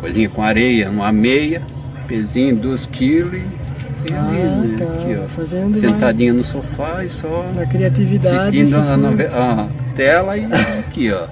coisinha 0.00 0.28
com 0.28 0.42
areia, 0.42 0.90
uma 0.90 1.10
meia, 1.12 1.62
pezinho 2.06 2.56
2 2.56 2.84
quilos 2.86 3.34
e, 3.34 4.10
e 4.10 4.14
Ah, 4.14 4.28
ali, 4.28 4.68
né, 4.72 4.76
tá. 4.78 4.84
aqui, 4.84 5.16
ó, 5.24 5.28
Fazendo 5.28 5.76
sentadinho 5.76 6.34
no 6.34 6.44
sofá 6.44 7.04
e 7.04 7.08
só 7.08 7.44
na, 7.54 7.64
criatividade. 7.66 8.36
assistindo 8.36 8.74
a, 8.76 8.96
nove- 8.96 9.26
a 9.26 9.68
tela 9.96 10.36
e 10.36 10.44
aqui, 10.78 11.10
ó. 11.10 11.26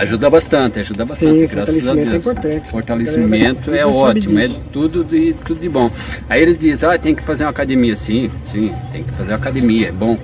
Ajuda 0.00 0.30
bastante, 0.30 0.80
ajuda 0.80 1.04
bastante, 1.04 1.40
Sim, 1.40 1.46
graças 1.46 1.76
a 1.76 1.92
fortalecimento 1.92 2.10
Deus. 2.10 2.14
é 2.14 2.16
importante. 2.16 2.70
Fortalecimento 2.70 3.74
é 3.74 3.86
ótimo, 3.86 4.38
é 4.38 4.48
tudo 4.72 5.04
de, 5.04 5.34
tudo 5.44 5.60
de 5.60 5.68
bom. 5.68 5.90
Aí 6.28 6.40
eles 6.40 6.56
dizem, 6.58 6.88
ah, 6.88 6.98
tem 6.98 7.14
que 7.14 7.22
fazer 7.22 7.44
uma 7.44 7.50
academia. 7.50 7.94
Sim, 7.94 8.30
sim, 8.50 8.74
tem 8.90 9.04
que 9.04 9.12
fazer 9.12 9.30
uma 9.30 9.36
academia, 9.36 9.88
é 9.88 9.92
bom. 9.92 10.18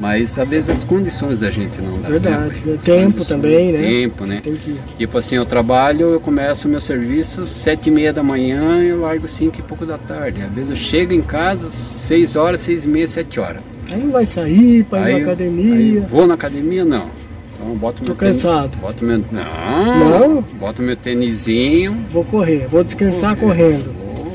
Mas 0.00 0.38
às 0.38 0.48
vezes 0.48 0.70
as 0.70 0.82
condições 0.84 1.36
da 1.38 1.50
gente 1.50 1.80
não 1.82 2.00
dá. 2.00 2.08
Verdade, 2.08 2.60
né? 2.64 2.72
né? 2.72 2.78
Tempo 2.82 3.22
também, 3.24 3.72
né? 3.72 3.78
Tempo, 3.86 4.24
né? 4.24 4.40
Tem 4.42 4.54
que. 4.56 4.74
Tipo 4.96 5.18
assim, 5.18 5.36
eu 5.36 5.44
trabalho, 5.44 6.12
eu 6.12 6.20
começo 6.20 6.66
meu 6.68 6.80
serviço 6.80 7.44
sete 7.44 7.88
e 7.88 7.92
meia 7.92 8.10
da 8.12 8.22
manhã 8.22 8.82
eu 8.82 9.00
largo 9.02 9.28
cinco 9.28 9.58
e 9.58 9.62
pouco 9.62 9.84
da 9.84 9.98
tarde. 9.98 10.40
Às 10.40 10.50
vezes 10.52 10.70
eu 10.70 10.76
chego 10.76 11.12
em 11.12 11.20
casa 11.20 11.70
seis 11.70 12.34
horas, 12.34 12.60
seis 12.60 12.84
e 12.84 12.88
meia, 12.88 13.06
sete 13.06 13.38
horas. 13.38 13.60
Aí 13.92 14.02
não 14.02 14.10
vai 14.10 14.24
sair 14.24 14.84
pra 14.84 15.10
ir 15.10 15.16
na 15.16 15.22
academia. 15.32 16.00
vou 16.02 16.26
na 16.26 16.34
academia, 16.34 16.84
não. 16.84 17.08
Então 17.54 17.76
boto 17.76 17.98
Tô 18.02 18.06
meu 18.06 18.14
tênis- 18.14 18.36
cansado. 18.42 18.78
Boto 18.78 19.04
meu, 19.04 19.22
não, 19.30 20.20
Não? 20.34 20.42
Boto 20.58 20.80
meu 20.80 20.96
tênisinho. 20.96 21.94
Vou 22.10 22.24
correr, 22.24 22.66
vou 22.70 22.82
descansar 22.82 23.36
vou- 23.36 23.48
correndo. 23.50 23.92
vou. 23.92 24.32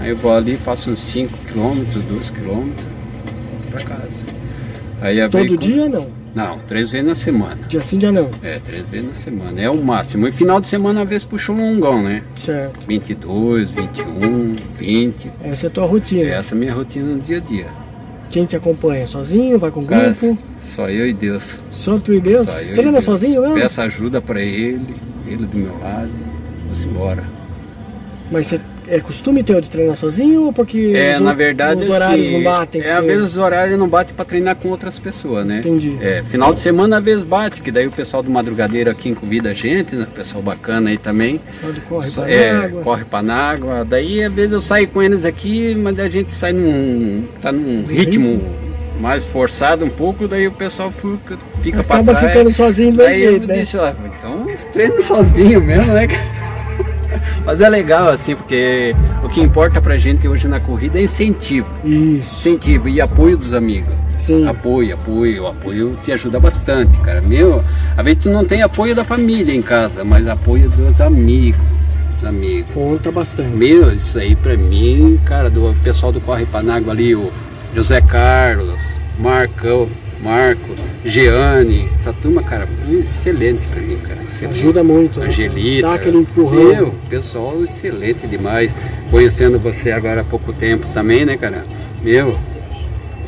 aí 0.00 0.10
eu 0.10 0.16
vou 0.16 0.34
ali, 0.34 0.56
faço 0.56 0.90
uns 0.90 1.00
5 1.00 1.38
km, 1.52 1.84
2 2.08 2.30
km 2.30 2.70
pra 3.70 3.80
casa. 3.84 4.23
Todo 5.30 5.56
dia 5.56 5.88
não. 5.88 6.08
Não, 6.34 6.58
três 6.58 6.90
vezes 6.90 7.06
na 7.06 7.14
semana. 7.14 7.58
Dia 7.68 7.80
sim, 7.80 7.96
dia 7.96 8.10
não. 8.10 8.28
É, 8.42 8.58
três 8.58 8.84
vezes 8.86 9.06
na 9.08 9.14
semana. 9.14 9.60
É 9.60 9.70
o 9.70 9.76
máximo. 9.82 10.26
E 10.26 10.32
final 10.32 10.60
de 10.60 10.66
semana, 10.66 11.02
às 11.02 11.08
vezes, 11.08 11.24
puxa 11.24 11.52
um 11.52 11.56
longão, 11.74 12.02
né? 12.02 12.24
Certo. 12.44 12.80
22, 12.88 13.70
21, 13.70 14.56
20. 14.76 15.30
Essa 15.44 15.66
é 15.66 15.68
a 15.68 15.70
tua 15.70 15.86
rotina. 15.86 16.28
Essa 16.30 16.54
é 16.54 16.56
a 16.56 16.58
minha 16.58 16.74
rotina 16.74 17.06
no 17.14 17.20
dia 17.20 17.36
a 17.36 17.40
dia. 17.40 17.66
Quem 18.30 18.46
te 18.46 18.56
acompanha? 18.56 19.06
Sozinho? 19.06 19.60
Vai 19.60 19.70
com 19.70 19.84
Cara, 19.84 20.10
grupo? 20.10 20.36
só 20.60 20.88
eu 20.90 21.06
e 21.06 21.12
Deus. 21.12 21.60
Só 21.70 21.98
tu 21.98 22.12
e 22.12 22.20
Deus? 22.20 22.46
Só 22.48 22.72
Treina 22.72 22.92
Deus. 22.92 23.04
sozinho 23.04 23.40
mesmo? 23.42 23.54
Peço 23.54 23.80
ajuda 23.82 24.20
pra 24.20 24.40
ele, 24.40 24.96
ele 25.28 25.46
do 25.46 25.56
meu 25.56 25.78
lado. 25.78 26.10
Vamos 26.64 26.84
embora. 26.84 27.22
Mas 28.32 28.48
você 28.48 28.60
é 28.88 29.00
costume 29.00 29.42
teu 29.42 29.60
de 29.60 29.70
treinar 29.70 29.96
sozinho 29.96 30.42
ou 30.44 30.52
porque 30.52 30.92
É, 30.94 31.16
os, 31.16 31.20
na 31.22 31.32
verdade, 31.32 31.84
os 31.84 31.90
horários 31.90 32.26
assim, 32.26 32.36
não 32.36 32.42
batem? 32.42 32.80
é, 32.82 32.92
às 32.92 33.04
vezes 33.04 33.22
os 33.24 33.36
horários 33.36 33.78
não 33.78 33.88
batem 33.88 34.14
pra 34.14 34.24
treinar 34.24 34.56
com 34.56 34.68
outras 34.68 34.98
pessoas, 34.98 35.46
né? 35.46 35.58
Entendi. 35.58 35.96
É, 36.00 36.22
final 36.24 36.52
de 36.52 36.60
semana 36.60 36.98
às 36.98 37.04
vezes 37.04 37.24
bate, 37.24 37.60
que 37.60 37.70
daí 37.70 37.86
o 37.86 37.90
pessoal 37.92 38.22
do 38.22 38.30
Madrugadeiro 38.30 38.90
aqui 38.90 39.14
convida 39.14 39.50
a 39.50 39.54
gente, 39.54 39.94
né? 39.94 40.06
Pessoal 40.14 40.42
bacana 40.42 40.90
aí 40.90 40.98
também. 40.98 41.40
Quando 41.60 41.80
corre 41.88 42.10
pra 42.10 42.30
é, 42.30 42.50
água. 42.50 42.82
corre 42.82 43.04
pra 43.04 43.34
água. 43.34 43.84
Daí 43.84 44.22
às 44.22 44.32
vezes 44.32 44.52
eu 44.52 44.60
saio 44.60 44.88
com 44.88 45.02
eles 45.02 45.24
aqui, 45.24 45.74
mas 45.74 45.98
a 45.98 46.08
gente 46.08 46.32
sai 46.32 46.52
num. 46.52 47.24
tá 47.40 47.50
num 47.50 47.86
ritmo 47.86 48.42
mais 49.00 49.24
forçado 49.24 49.84
um 49.84 49.90
pouco, 49.90 50.28
daí 50.28 50.46
o 50.46 50.52
pessoal 50.52 50.90
fica, 50.90 51.36
fica 51.60 51.80
Acaba 51.80 52.14
trás. 52.14 52.28
ficando 52.32 52.52
sozinho 52.52 52.92
do 52.92 53.04
jeito, 53.08 53.46
né? 53.46 53.64
então 54.18 54.46
treino 54.72 55.02
sozinho 55.02 55.60
mesmo, 55.60 55.92
né? 55.92 56.06
Mas 57.44 57.60
é 57.60 57.68
legal 57.68 58.08
assim, 58.08 58.34
porque 58.34 58.94
o 59.22 59.28
que 59.28 59.40
importa 59.40 59.80
pra 59.80 59.96
gente 59.96 60.26
hoje 60.26 60.48
na 60.48 60.60
corrida 60.60 60.98
é 60.98 61.02
incentivo. 61.02 61.68
Isso. 61.84 62.48
Incentivo 62.48 62.88
e 62.88 63.00
apoio 63.00 63.36
dos 63.36 63.52
amigos. 63.52 63.94
Sim. 64.18 64.46
Apoio, 64.46 64.94
apoio, 64.94 65.46
apoio 65.46 65.98
te 66.02 66.12
ajuda 66.12 66.40
bastante, 66.40 66.98
cara. 67.00 67.20
Meu, 67.20 67.62
às 67.96 68.04
vezes 68.04 68.22
tu 68.22 68.30
não 68.30 68.44
tem 68.44 68.62
apoio 68.62 68.94
da 68.94 69.04
família 69.04 69.54
em 69.54 69.62
casa, 69.62 70.04
mas 70.04 70.26
apoio 70.26 70.70
dos 70.70 71.00
amigos. 71.00 71.60
Dos 72.14 72.24
amigos. 72.24 72.72
Conta 72.72 73.10
bastante. 73.10 73.54
Meu, 73.54 73.92
isso 73.92 74.18
aí 74.18 74.34
pra 74.34 74.56
mim, 74.56 75.20
cara, 75.24 75.50
do 75.50 75.74
pessoal 75.82 76.12
do 76.12 76.20
Corre 76.20 76.46
Panágua 76.46 76.92
ali, 76.92 77.14
o 77.14 77.30
José 77.74 78.00
Carlos, 78.00 78.78
Marcão, 79.18 79.88
Marco, 80.22 80.74
Jeane, 81.04 81.88
essa 81.94 82.12
turma, 82.12 82.42
cara, 82.42 82.66
excelente 83.02 83.66
pra 83.68 83.80
mim, 83.80 83.96
cara. 83.98 84.20
Excelente. 84.24 84.58
Ajuda 84.58 84.82
muito. 84.82 85.20
né? 85.20 85.26
Angelita. 85.26 85.88
Dá 85.88 85.94
aquele 85.94 86.18
empurrão. 86.18 86.64
Meu, 86.64 86.94
pessoal 87.08 87.62
excelente 87.62 88.26
demais. 88.26 88.74
Conhecendo 89.10 89.58
você 89.58 89.90
agora 89.90 90.22
há 90.22 90.24
pouco 90.24 90.52
tempo 90.52 90.86
também, 90.94 91.24
né, 91.26 91.36
cara? 91.36 91.64
Meu, 92.02 92.38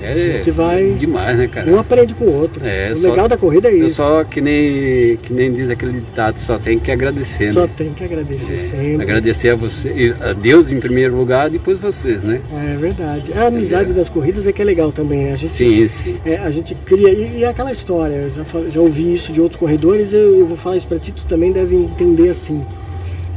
é 0.02 0.32
gente 0.38 0.50
vai- 0.50 0.92
demais, 0.92 1.36
né, 1.38 1.46
cara? 1.48 1.70
Um 1.70 1.78
aprende 1.78 2.14
com 2.14 2.24
o 2.24 2.34
outro. 2.34 2.64
É, 2.66 2.92
o 2.92 2.96
só- 2.96 3.10
legal 3.10 3.28
da 3.28 3.36
corrida 3.36 3.68
é 3.68 3.72
Eu 3.74 3.86
isso. 3.86 3.96
só 3.96 4.24
que 4.24 4.40
nem, 4.40 5.16
que 5.16 5.32
nem 5.32 5.52
diz 5.52 5.70
aquele 5.70 6.00
ditado, 6.00 6.38
só 6.38 6.58
tem 6.58 6.78
que 6.78 6.90
agradecer, 6.90 7.52
Só 7.52 7.62
né? 7.62 7.70
tem 7.76 7.92
que 7.92 8.04
agradecer 8.04 8.52
É, 8.54 8.56
sempre. 8.58 9.02
agradecer 9.02 9.48
a 9.50 9.56
você, 9.56 10.14
a 10.20 10.32
Deus 10.32 10.70
em 10.70 10.80
primeiro 10.80 11.16
lugar, 11.16 11.48
depois 11.50 11.78
vocês, 11.78 12.22
né? 12.22 12.40
É 12.52 12.76
verdade. 12.76 13.32
A 13.32 13.46
amizade 13.46 13.92
das 13.92 14.08
corridas 14.10 14.46
é 14.46 14.52
que 14.52 14.60
é 14.62 14.64
legal 14.64 14.92
também, 14.92 15.24
né? 15.24 15.32
A 15.32 15.36
gente, 15.36 15.48
Sim, 15.48 15.88
sim. 15.88 16.16
é, 16.24 16.36
a 16.38 16.50
gente 16.50 16.74
cria. 16.84 17.10
E, 17.10 17.38
e 17.38 17.44
é 17.44 17.48
aquela 17.48 17.72
história, 17.72 18.14
eu 18.14 18.30
já, 18.30 18.44
já 18.70 18.80
ouvi 18.80 19.12
isso 19.14 19.32
de 19.32 19.40
outros 19.40 19.58
corredores, 19.58 20.12
eu, 20.12 20.38
eu 20.40 20.46
vou 20.46 20.56
falar 20.56 20.76
isso 20.76 20.86
pra 20.88 20.98
ti, 20.98 21.12
tu 21.12 21.24
também 21.26 21.52
deve 21.52 21.74
entender 21.76 22.28
assim. 22.28 22.62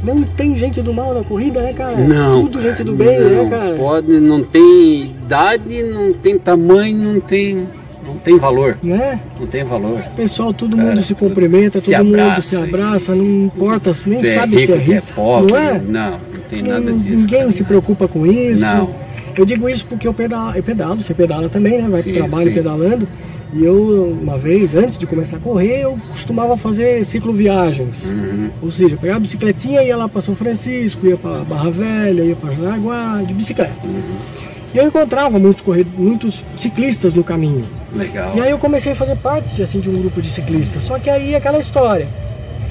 Não 0.02 0.22
tem 0.22 0.56
gente 0.56 0.80
do 0.80 0.94
mal 0.94 1.12
na 1.14 1.22
corrida, 1.22 1.60
né, 1.60 1.72
cara? 1.74 1.96
Não, 1.98 2.42
Tudo 2.42 2.62
gente 2.62 2.82
do 2.82 2.94
bem, 2.94 3.20
não, 3.20 3.44
né, 3.44 3.50
cara? 3.50 3.74
Pode, 3.76 4.12
não 4.18 4.42
tem 4.42 5.02
idade, 5.02 5.82
não 5.82 6.12
tem 6.14 6.38
tamanho, 6.38 6.96
não 6.96 7.20
tem, 7.20 7.68
não 8.06 8.14
tem 8.16 8.38
valor, 8.38 8.78
Né? 8.82 9.20
não 9.38 9.46
tem 9.46 9.62
valor. 9.62 10.00
Pessoal, 10.16 10.54
todo 10.54 10.74
Cara, 10.76 10.88
mundo 10.88 11.02
se 11.02 11.08
tudo- 11.14 11.18
cumprimenta, 11.28 11.80
se 11.80 11.90
todo 11.92 12.04
mundo 12.04 12.14
abraça 12.18 12.42
se 12.42 12.54
e- 12.56 12.58
abraça, 12.58 13.14
não 13.14 13.24
importa, 13.24 13.92
nem 14.06 14.20
é 14.26 14.34
sabe 14.34 14.56
rico, 14.56 14.66
se 14.66 14.72
é 14.72 14.74
é 14.76 14.78
rico, 14.96 15.12
pobre, 15.14 15.52
não 15.52 15.58
é? 15.58 15.80
não, 15.86 16.10
não 16.12 16.40
tem 16.48 16.62
nada 16.62 16.92
disso. 16.92 17.16
Ninguém 17.18 17.38
cara. 17.40 17.52
se 17.52 17.64
preocupa 17.64 18.08
com 18.08 18.24
isso. 18.26 18.62
Não. 18.62 18.90
Eu 19.36 19.44
digo 19.44 19.68
isso 19.68 19.86
porque 19.86 20.08
eu 20.08 20.14
pedalo, 20.14 20.56
eu 20.56 20.62
pedalo, 20.62 20.96
você 21.02 21.14
pedala 21.14 21.48
também, 21.48 21.80
né? 21.80 21.88
Vai 21.90 22.00
Sim, 22.00 22.10
pro 22.10 22.20
trabalho 22.20 22.48
sim. 22.48 22.54
pedalando. 22.54 23.06
E 23.52 23.64
eu, 23.64 24.16
uma 24.22 24.38
vez, 24.38 24.74
antes 24.74 24.96
de 24.96 25.06
começar 25.06 25.36
a 25.38 25.40
correr, 25.40 25.80
eu 25.82 25.98
costumava 26.10 26.56
fazer 26.56 27.04
cicloviagens. 27.04 28.04
Uhum. 28.06 28.50
Ou 28.62 28.70
seja, 28.70 28.96
pegava 28.96 29.16
a 29.16 29.20
bicicletinha, 29.20 29.82
ia 29.82 29.96
lá 29.96 30.08
para 30.08 30.22
São 30.22 30.36
Francisco, 30.36 31.04
ia 31.06 31.16
para 31.16 31.42
Barra 31.44 31.70
Velha, 31.70 32.22
ia 32.22 32.36
para 32.36 32.54
Jaraguá, 32.54 33.22
de 33.26 33.34
bicicleta. 33.34 33.74
Uhum. 33.84 34.02
E 34.72 34.78
eu 34.78 34.86
encontrava 34.86 35.36
muitos, 35.38 35.64
muitos 35.96 36.44
ciclistas 36.56 37.12
no 37.12 37.24
caminho. 37.24 37.64
Legal. 37.92 38.36
E 38.36 38.40
aí 38.40 38.50
eu 38.50 38.58
comecei 38.58 38.92
a 38.92 38.94
fazer 38.94 39.16
parte 39.16 39.60
assim, 39.60 39.80
de 39.80 39.90
um 39.90 39.94
grupo 39.94 40.22
de 40.22 40.30
ciclistas. 40.30 40.84
Só 40.84 40.96
que 40.98 41.10
aí 41.10 41.34
aquela 41.34 41.58
história. 41.58 42.06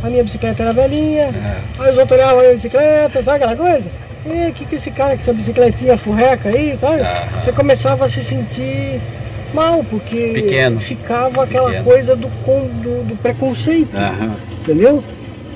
A 0.02 0.10
minha 0.10 0.24
bicicleta 0.24 0.64
era 0.64 0.72
velhinha, 0.72 1.24
É. 1.24 1.58
aí 1.78 1.92
os 1.92 1.98
outros 1.98 2.18
olhavam 2.18 2.40
a 2.40 2.42
minha 2.44 2.54
bicicleta, 2.54 3.22
sabe 3.22 3.44
aquela 3.44 3.56
coisa? 3.58 3.92
E 4.26 4.52
que 4.54 4.66
que 4.66 4.76
esse 4.76 4.92
cara 4.92 5.10
com 5.16 5.22
essa 5.22 5.34
bicicletinha 5.34 5.98
furreca 5.98 6.48
aí, 6.48 6.74
sabe? 6.78 7.02
Aham. 7.02 7.42
Você 7.42 7.52
começava 7.52 8.06
a 8.06 8.10
se 8.10 8.24
sentir 8.24 9.02
mal, 9.54 9.84
porque 9.90 10.32
Pequeno. 10.34 10.80
ficava 10.80 11.44
aquela 11.44 11.68
Pequeno. 11.70 11.86
coisa 11.86 12.16
do, 12.16 12.28
do, 12.28 13.04
do 13.10 13.16
preconceito, 13.18 13.96
Aham. 13.96 14.36
entendeu? 14.62 15.04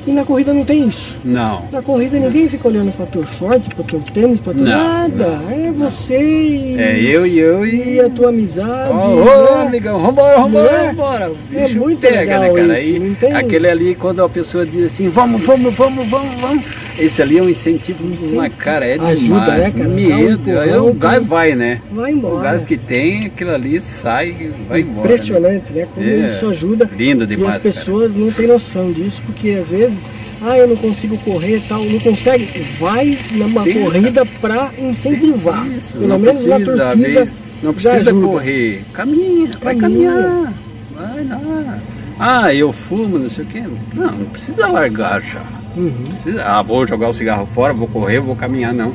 E 0.06 0.12
na 0.12 0.26
corrida 0.26 0.54
não 0.54 0.66
tem 0.66 0.86
isso. 0.86 1.16
Não. 1.24 1.64
Na 1.72 1.82
corrida 1.82 2.20
ninguém 2.20 2.50
fica 2.50 2.68
olhando 2.68 2.92
para 2.92 3.06
teu 3.06 3.26
short, 3.26 3.74
para 3.74 3.86
teu 3.86 4.02
tênis, 4.02 4.38
para 4.42 4.54
teu 4.54 4.66
Não, 4.66 4.70
nada. 4.78 5.28
não, 5.28 5.50
é 5.50 5.56
não. 5.72 5.74
você 5.90 6.18
e, 6.22 6.78
É 6.78 7.00
eu 7.02 7.26
e 7.26 7.40
eu 7.40 7.66
e 7.66 7.94
e. 7.96 8.00
a 8.02 8.10
tua 8.10 8.28
amizade. 8.28 8.92
Ô, 8.92 9.22
ô, 9.22 9.56
né? 9.60 9.66
amigão, 9.68 10.02
vambora, 10.02 10.40
vambora, 10.42 10.70
Não 10.72 10.78
é? 10.78 10.88
vambora. 10.90 11.32
É 11.54 11.68
muito 11.70 12.00
pega, 12.02 12.20
legal 12.20 12.42
né, 12.42 12.50
cara? 12.68 12.80
isso, 12.82 13.00
não 13.00 13.16
tem- 13.16 13.32
Aquele 13.34 13.70
ali, 13.70 13.96
quando 13.96 14.22
a 14.22 14.28
pessoa 14.28 14.66
diz 14.66 14.88
assim, 14.88 15.08
vamos, 15.08 15.42
vamos, 15.46 15.74
vamos, 15.74 16.06
vamos, 16.10 16.42
vamos. 16.42 16.66
Esse 16.98 17.22
ali 17.22 17.38
é 17.40 17.42
um 17.44 17.50
incentivo, 17.50 18.06
Incentivo. 18.06 18.34
uma 18.36 18.50
cara, 18.50 18.86
é 18.86 18.94
Ajuda, 19.00 19.18
demais. 19.18 19.48
né, 19.48 19.72
cara? 19.72 19.90
Um 19.90 20.38
Deus, 20.38 20.58
aí 20.60 20.78
o 20.78 20.94
gás 20.94 21.24
vai, 21.26 21.56
né? 21.56 21.82
Vai 21.92 22.14
O 22.14 22.18
embora. 22.18 22.44
gás 22.44 22.64
que 22.64 22.78
tem, 22.78 23.26
aquilo 23.26 23.52
ali 23.52 23.82
sai, 23.82 24.52
vai 24.70 24.82
embora. 24.82 25.08
Impressionante, 25.08 25.74
né? 25.74 25.88
Como 25.94 26.06
É. 26.08 26.26
isso 26.26 26.48
ajuda. 26.50 26.90
Lindo 26.96 27.24
E 27.24 27.28
demais, 27.28 27.56
as 27.58 27.64
pessoas 27.64 28.16
não 28.16 28.32
têm 28.32 28.48
noção 28.48 28.92
disso, 28.92 29.22
porque 29.26 29.50
às 29.52 29.70
vezes, 29.70 30.08
ah, 30.42 30.56
eu 30.58 30.68
não 30.68 30.76
consigo 30.76 31.18
correr 31.18 31.58
e 31.58 31.62
tal, 31.62 31.84
não 31.84 32.00
consegue. 32.00 32.48
Vai 32.80 33.18
numa 33.32 33.64
Tem, 33.64 33.82
corrida 33.82 34.26
pra 34.40 34.72
incentivar. 34.78 35.68
Isso, 35.68 35.98
Pelo 35.98 36.08
não 36.10 36.20
menos 36.20 36.46
na 36.46 36.56
precisa, 36.58 36.74
às 36.84 36.90
torcida. 36.94 37.20
vezes, 37.20 37.42
não 37.64 37.74
precisa 37.74 38.14
correr. 38.14 38.84
Caminha, 38.94 39.50
vai 39.62 39.76
Caminha. 39.76 40.12
caminhar. 40.12 40.54
Vai 40.96 41.24
lá. 41.26 41.80
Ah, 42.20 42.54
eu 42.54 42.72
fumo, 42.72 43.18
não 43.18 43.28
sei 43.30 43.44
o 43.44 43.48
quê. 43.48 43.64
Não, 43.96 44.12
não 44.12 44.26
precisa 44.28 44.68
largar 44.68 45.22
já. 45.24 45.42
Uhum. 45.76 45.84
Não 46.00 46.08
precisa, 46.08 46.44
ah, 46.46 46.62
vou 46.62 46.86
jogar 46.88 47.10
o 47.10 47.14
cigarro 47.14 47.46
fora, 47.46 47.74
vou 47.74 47.88
correr, 47.88 48.20
vou 48.20 48.36
caminhar, 48.36 48.74
não. 48.74 48.94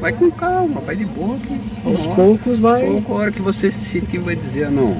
Vai 0.00 0.12
com 0.12 0.30
calma, 0.30 0.80
vai 0.80 0.94
de 0.94 1.04
boa. 1.04 1.36
Que, 1.38 1.88
Aos 1.88 2.06
poucos 2.08 2.58
vai. 2.58 2.84
pouco, 2.86 3.12
a 3.14 3.16
hora 3.16 3.32
que 3.32 3.42
você 3.42 3.70
se 3.70 3.84
sentir, 3.84 4.18
vai 4.18 4.36
dizer, 4.36 4.64
ah, 4.64 4.70
não. 4.70 4.96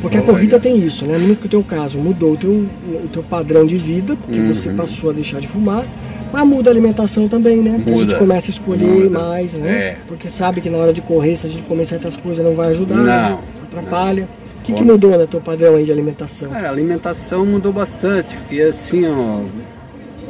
Porque 0.00 0.16
a 0.16 0.22
corrida 0.22 0.58
tem 0.58 0.78
isso, 0.78 1.04
né? 1.04 1.18
No 1.18 1.36
teu 1.36 1.62
caso, 1.62 1.98
mudou 1.98 2.32
o 2.32 2.36
teu, 2.36 2.50
o 2.50 3.08
teu 3.12 3.22
padrão 3.22 3.66
de 3.66 3.76
vida, 3.76 4.16
porque 4.16 4.38
Uhum. 4.40 4.54
você 4.54 4.70
passou 4.70 5.10
a 5.10 5.12
deixar 5.12 5.40
de 5.40 5.46
fumar. 5.48 5.84
Mas 6.32 6.46
muda 6.46 6.70
a 6.70 6.72
alimentação 6.72 7.28
também, 7.28 7.56
né? 7.56 7.72
Porque 7.76 7.90
a 7.90 7.94
gente 7.96 8.04
Muda. 8.06 8.18
começa 8.18 8.48
a 8.48 8.52
escolher 8.52 8.86
Muda. 8.86 9.18
mais, 9.18 9.52
né? 9.52 9.68
É. 9.68 9.96
Porque 10.06 10.30
sabe 10.30 10.60
que 10.60 10.70
na 10.70 10.78
hora 10.78 10.92
de 10.92 11.02
correr, 11.02 11.36
se 11.36 11.46
a 11.46 11.50
gente 11.50 11.64
comer 11.64 11.86
certas 11.86 12.16
coisas, 12.16 12.44
não 12.44 12.54
vai 12.54 12.68
ajudar, 12.68 12.94
Não, 12.96 13.40
atrapalha. 13.64 14.28
O 14.60 14.62
que, 14.62 14.72
que 14.72 14.82
mudou 14.82 15.18
no 15.18 15.26
teu 15.26 15.40
padrão 15.40 15.74
aí 15.74 15.84
de 15.84 15.90
alimentação? 15.92 16.50
Cara, 16.50 16.68
a 16.68 16.70
alimentação 16.70 17.44
mudou 17.44 17.72
bastante, 17.72 18.36
porque 18.36 18.60
assim, 18.62 19.06
ó, 19.08 19.40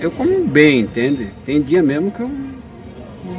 eu 0.00 0.10
como 0.10 0.44
bem, 0.44 0.80
entende? 0.80 1.28
Tem 1.44 1.60
dia 1.60 1.82
mesmo 1.82 2.10
que 2.10 2.20
eu 2.20 2.30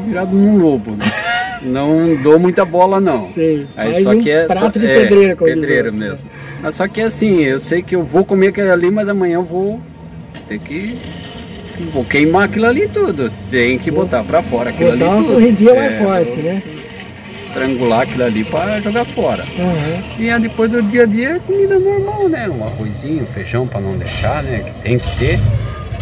virado 0.05 0.35
num 0.35 0.57
lobo, 0.57 0.91
né? 0.91 1.05
Não 1.63 2.15
dou 2.23 2.39
muita 2.39 2.65
bola 2.65 2.99
não. 2.99 3.23
Sei, 3.27 3.67
Aí 3.77 4.03
só 4.03 4.09
um 4.13 4.19
que 4.19 4.31
é 4.31 4.45
prato 4.47 4.59
só, 4.59 4.67
de 4.69 4.83
é, 4.83 4.99
pedreiro, 5.01 5.35
diz 5.35 5.53
pedreiro 5.53 5.85
outro, 5.89 5.99
né? 5.99 6.09
mesmo. 6.09 6.29
Mas 6.59 6.73
só 6.75 6.87
que 6.87 7.01
assim, 7.01 7.41
eu 7.43 7.59
sei 7.59 7.83
que 7.83 7.95
eu 7.95 8.01
vou 8.03 8.25
comer 8.25 8.47
aquilo 8.47 8.71
ali, 8.71 8.89
mas 8.89 9.07
amanhã 9.07 9.35
eu 9.35 9.43
vou 9.43 9.79
ter 10.47 10.57
que 10.57 10.97
vou 11.93 12.03
queimar 12.03 12.45
aquilo 12.45 12.65
ali 12.65 12.87
tudo. 12.87 13.31
Tem 13.51 13.77
que 13.77 13.91
botar 13.91 14.23
pra 14.23 14.41
fora 14.41 14.71
aquilo 14.71 14.89
ali 14.91 15.03
uma 15.03 15.17
tudo. 15.17 15.33
corridinha 15.33 15.75
mais 15.75 15.91
É, 15.93 15.97
forte, 16.03 16.39
né? 16.39 16.63
Estrangular 17.49 18.01
aquilo 18.01 18.23
ali 18.23 18.43
pra 18.43 18.81
jogar 18.81 19.05
fora. 19.05 19.43
Aham. 19.59 20.01
E 20.17 20.31
aí 20.31 20.41
depois 20.41 20.71
do 20.71 20.81
dia 20.81 21.03
a 21.03 21.05
dia 21.05 21.29
é 21.35 21.39
comida 21.45 21.77
normal, 21.77 22.27
né? 22.27 22.49
Um 22.49 22.63
arrozinho, 22.63 23.23
feijão 23.27 23.67
pra 23.67 23.79
não 23.79 23.95
deixar, 23.97 24.41
né? 24.41 24.63
Que 24.65 24.81
tem 24.81 24.97
que 24.97 25.15
ter. 25.19 25.39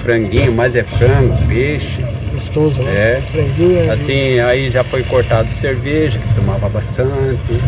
Franguinho, 0.03 0.51
mas 0.53 0.75
é 0.75 0.83
frango, 0.83 1.35
peixe. 1.47 2.03
Gostoso, 2.33 2.81
né? 2.81 2.91
É. 2.91 3.21
Franguinho, 3.31 3.91
Assim, 3.91 4.39
aí 4.39 4.69
já 4.69 4.83
foi 4.83 5.03
cortado 5.03 5.51
cerveja, 5.51 6.17
que 6.19 6.33
tomava 6.35 6.69
bastante. 6.69 7.11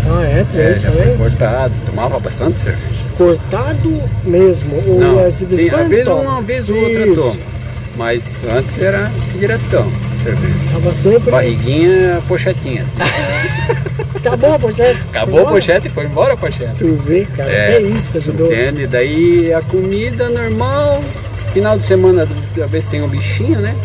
Ah, 0.09 0.23
é? 0.23 0.45
Tem 0.51 0.61
É, 0.61 0.71
isso 0.71 0.81
já 0.81 0.91
foi 0.91 1.01
também? 1.01 1.17
cortado, 1.17 1.73
tomava 1.85 2.19
bastante 2.19 2.59
cerveja. 2.59 3.03
Cortado 3.17 4.03
mesmo? 4.23 4.75
Ou 4.87 4.99
Não, 4.99 5.19
é 5.19 5.31
sim, 5.31 5.45
às 5.69 5.87
vezes 5.89 6.07
uma 6.07 6.41
vez 6.41 6.69
ou 6.69 6.77
outra 6.77 7.05
Isso. 7.05 7.15
toma. 7.15 7.51
Mas 7.97 8.23
antes 8.49 8.79
era 8.79 9.11
diretão, 9.37 9.91
cerveja. 10.23 10.53
Tava 10.71 10.93
sempre... 10.93 11.29
Barriguinha, 11.31 12.21
pochetinha, 12.27 12.83
assim. 12.83 12.97
Acabou 14.15 14.53
a 14.53 14.59
pochete. 14.59 14.99
Acabou 15.09 15.39
a 15.41 15.45
pochete 15.45 15.87
e 15.87 15.89
foi 15.91 16.05
embora 16.05 16.33
a 16.33 16.37
pochete. 16.37 16.75
Tu 16.77 16.95
vê, 17.05 17.27
cara, 17.35 17.51
é, 17.51 17.77
que 17.81 17.87
isso, 17.97 18.17
ajudou. 18.17 18.47
Entende? 18.51 18.87
Daí 18.87 19.53
a 19.53 19.61
comida 19.61 20.29
normal, 20.29 21.03
final 21.53 21.77
de 21.77 21.83
semana 21.85 22.27
talvez 22.55 22.85
tenha 22.87 23.03
um 23.03 23.07
bichinho, 23.09 23.59
né? 23.59 23.75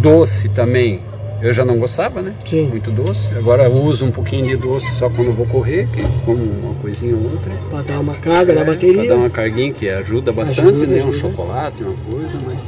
Doce 0.00 0.48
também. 0.48 1.00
Eu 1.40 1.52
já 1.52 1.64
não 1.64 1.76
gostava, 1.76 2.22
né? 2.22 2.34
Sim. 2.46 2.68
Muito 2.68 2.90
doce. 2.92 3.28
Agora 3.36 3.64
eu 3.64 3.72
uso 3.72 4.06
um 4.06 4.12
pouquinho 4.12 4.46
de 4.46 4.56
doce 4.56 4.88
só 4.92 5.08
quando 5.10 5.32
vou 5.32 5.46
correr, 5.46 5.88
que 5.92 6.02
como 6.24 6.38
uma 6.40 6.74
coisinha 6.76 7.16
ou 7.16 7.22
outra. 7.32 7.52
Pra 7.68 7.82
dar 7.82 7.98
uma 8.00 8.14
carga 8.14 8.52
É, 8.52 8.56
na 8.56 8.64
bateria. 8.64 8.94
Pra 9.00 9.06
dar 9.08 9.16
uma 9.16 9.30
carguinha 9.30 9.72
que 9.72 9.88
ajuda 9.88 10.30
bastante, 10.32 10.60
Ajuda, 10.60 10.86
né? 10.86 10.96
Um 11.02 11.08
ajuda. 11.08 11.18
chocolate, 11.18 11.82
uma 11.82 11.94
coisa, 12.10 12.38
mas. 12.46 12.58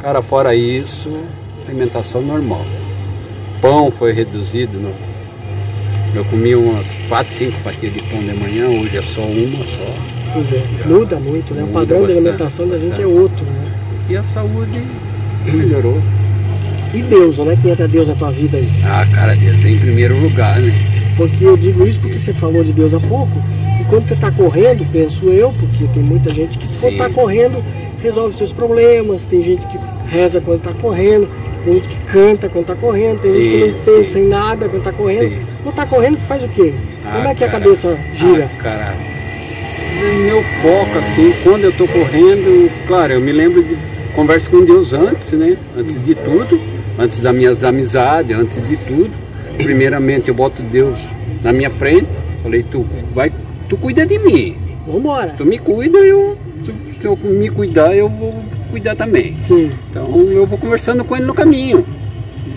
Cara, 0.00 0.22
fora 0.22 0.54
isso, 0.54 1.10
alimentação 1.68 2.22
normal. 2.22 2.64
Pão 3.60 3.90
foi 3.90 4.12
reduzido. 4.12 4.78
Não? 4.78 4.92
Eu 6.14 6.24
comi 6.26 6.54
umas 6.54 6.94
4, 7.08 7.30
5 7.34 7.52
fatias 7.60 7.92
de 7.92 8.02
pão 8.04 8.20
de 8.20 8.32
manhã, 8.34 8.68
hoje 8.68 8.96
é 8.96 9.02
só 9.02 9.20
uma 9.22 9.64
só. 9.64 10.13
Muda 10.86 11.16
muito, 11.16 11.54
né? 11.54 11.62
O 11.62 11.68
padrão 11.68 11.98
de 12.00 12.02
bastante, 12.06 12.18
alimentação 12.28 12.68
da 12.68 12.76
gente 12.76 13.00
é 13.00 13.06
outro, 13.06 13.44
né? 13.44 13.72
E 14.08 14.16
a 14.16 14.22
saúde 14.22 14.82
melhorou. 15.46 16.00
E 16.92 17.02
Deus, 17.02 17.38
onde 17.38 17.50
é 17.52 17.56
que 17.56 17.68
entra 17.68 17.88
Deus 17.88 18.06
na 18.08 18.14
tua 18.14 18.30
vida 18.30 18.56
aí? 18.56 18.68
Ah, 18.84 19.06
cara, 19.12 19.34
Deus 19.34 19.64
é 19.64 19.68
em 19.70 19.78
primeiro 19.78 20.16
lugar, 20.20 20.60
né? 20.60 20.72
Porque 21.16 21.44
eu 21.44 21.56
digo 21.56 21.86
isso 21.86 22.00
porque 22.00 22.18
você 22.18 22.32
falou 22.32 22.62
de 22.62 22.72
Deus 22.72 22.94
há 22.94 23.00
pouco. 23.00 23.32
E 23.80 23.84
quando 23.84 24.06
você 24.06 24.14
está 24.14 24.30
correndo, 24.30 24.86
penso 24.92 25.24
eu, 25.26 25.52
porque 25.52 25.84
tem 25.92 26.02
muita 26.02 26.32
gente 26.32 26.58
que 26.58 26.66
quando 26.66 26.78
Sim. 26.80 26.88
está 26.92 27.10
correndo 27.10 27.62
resolve 28.02 28.36
seus 28.36 28.52
problemas, 28.52 29.22
tem 29.22 29.42
gente 29.42 29.66
que 29.66 29.78
reza 30.08 30.38
quando 30.40 30.58
está 30.58 30.72
correndo, 30.74 31.26
tem 31.64 31.74
gente 31.74 31.88
que 31.88 31.96
canta 32.12 32.48
quando 32.50 32.62
está 32.70 32.74
correndo, 32.74 33.20
tem 33.22 33.30
gente 33.32 33.48
que 33.48 33.58
não 33.70 33.76
Sim, 33.78 33.84
pensa 33.96 34.12
sim. 34.12 34.20
em 34.20 34.28
nada 34.28 34.68
quando 34.68 34.78
está 34.78 34.92
correndo. 34.92 35.28
Sim. 35.30 35.38
Quando 35.62 35.70
está 35.70 35.86
correndo, 35.86 36.16
tu 36.18 36.26
faz 36.26 36.42
o 36.44 36.48
quê? 36.48 36.74
Como 37.02 37.28
Ah, 37.28 37.30
é 37.30 37.34
que 37.34 37.44
a 37.44 37.48
cara. 37.48 37.60
cabeça 37.64 37.98
gira? 38.14 38.50
Ah, 38.58 38.62
cara, 38.62 38.94
meu 39.94 40.42
foco, 40.62 40.98
assim, 40.98 41.32
quando 41.42 41.64
eu 41.64 41.72
tô 41.72 41.86
correndo, 41.86 42.70
claro, 42.86 43.14
eu 43.14 43.20
me 43.20 43.32
lembro 43.32 43.62
de 43.62 43.76
converso 44.14 44.50
com 44.50 44.64
Deus 44.64 44.92
antes, 44.92 45.32
né? 45.32 45.56
Antes 45.76 46.02
de 46.02 46.14
tudo, 46.14 46.60
antes 46.98 47.20
das 47.20 47.34
minhas 47.34 47.64
amizades, 47.64 48.36
antes 48.36 48.66
de 48.66 48.76
tudo. 48.76 49.10
Primeiramente 49.56 50.28
eu 50.28 50.34
boto 50.34 50.62
Deus 50.62 51.00
na 51.42 51.52
minha 51.52 51.70
frente, 51.70 52.08
falei, 52.42 52.62
tu 52.62 52.86
vai, 53.12 53.32
tu 53.68 53.76
cuida 53.76 54.06
de 54.06 54.18
mim. 54.18 54.56
Vambora. 54.86 55.34
Tu 55.36 55.44
me 55.44 55.58
cuida, 55.58 55.98
eu 55.98 56.36
se, 56.64 57.06
eu 57.06 57.16
me 57.16 57.50
cuidar, 57.50 57.94
eu 57.94 58.08
vou 58.08 58.42
cuidar 58.70 58.94
também. 58.94 59.36
Sim. 59.46 59.70
Então 59.90 60.08
eu 60.30 60.46
vou 60.46 60.58
conversando 60.58 61.04
com 61.04 61.16
ele 61.16 61.26
no 61.26 61.34
caminho. 61.34 61.84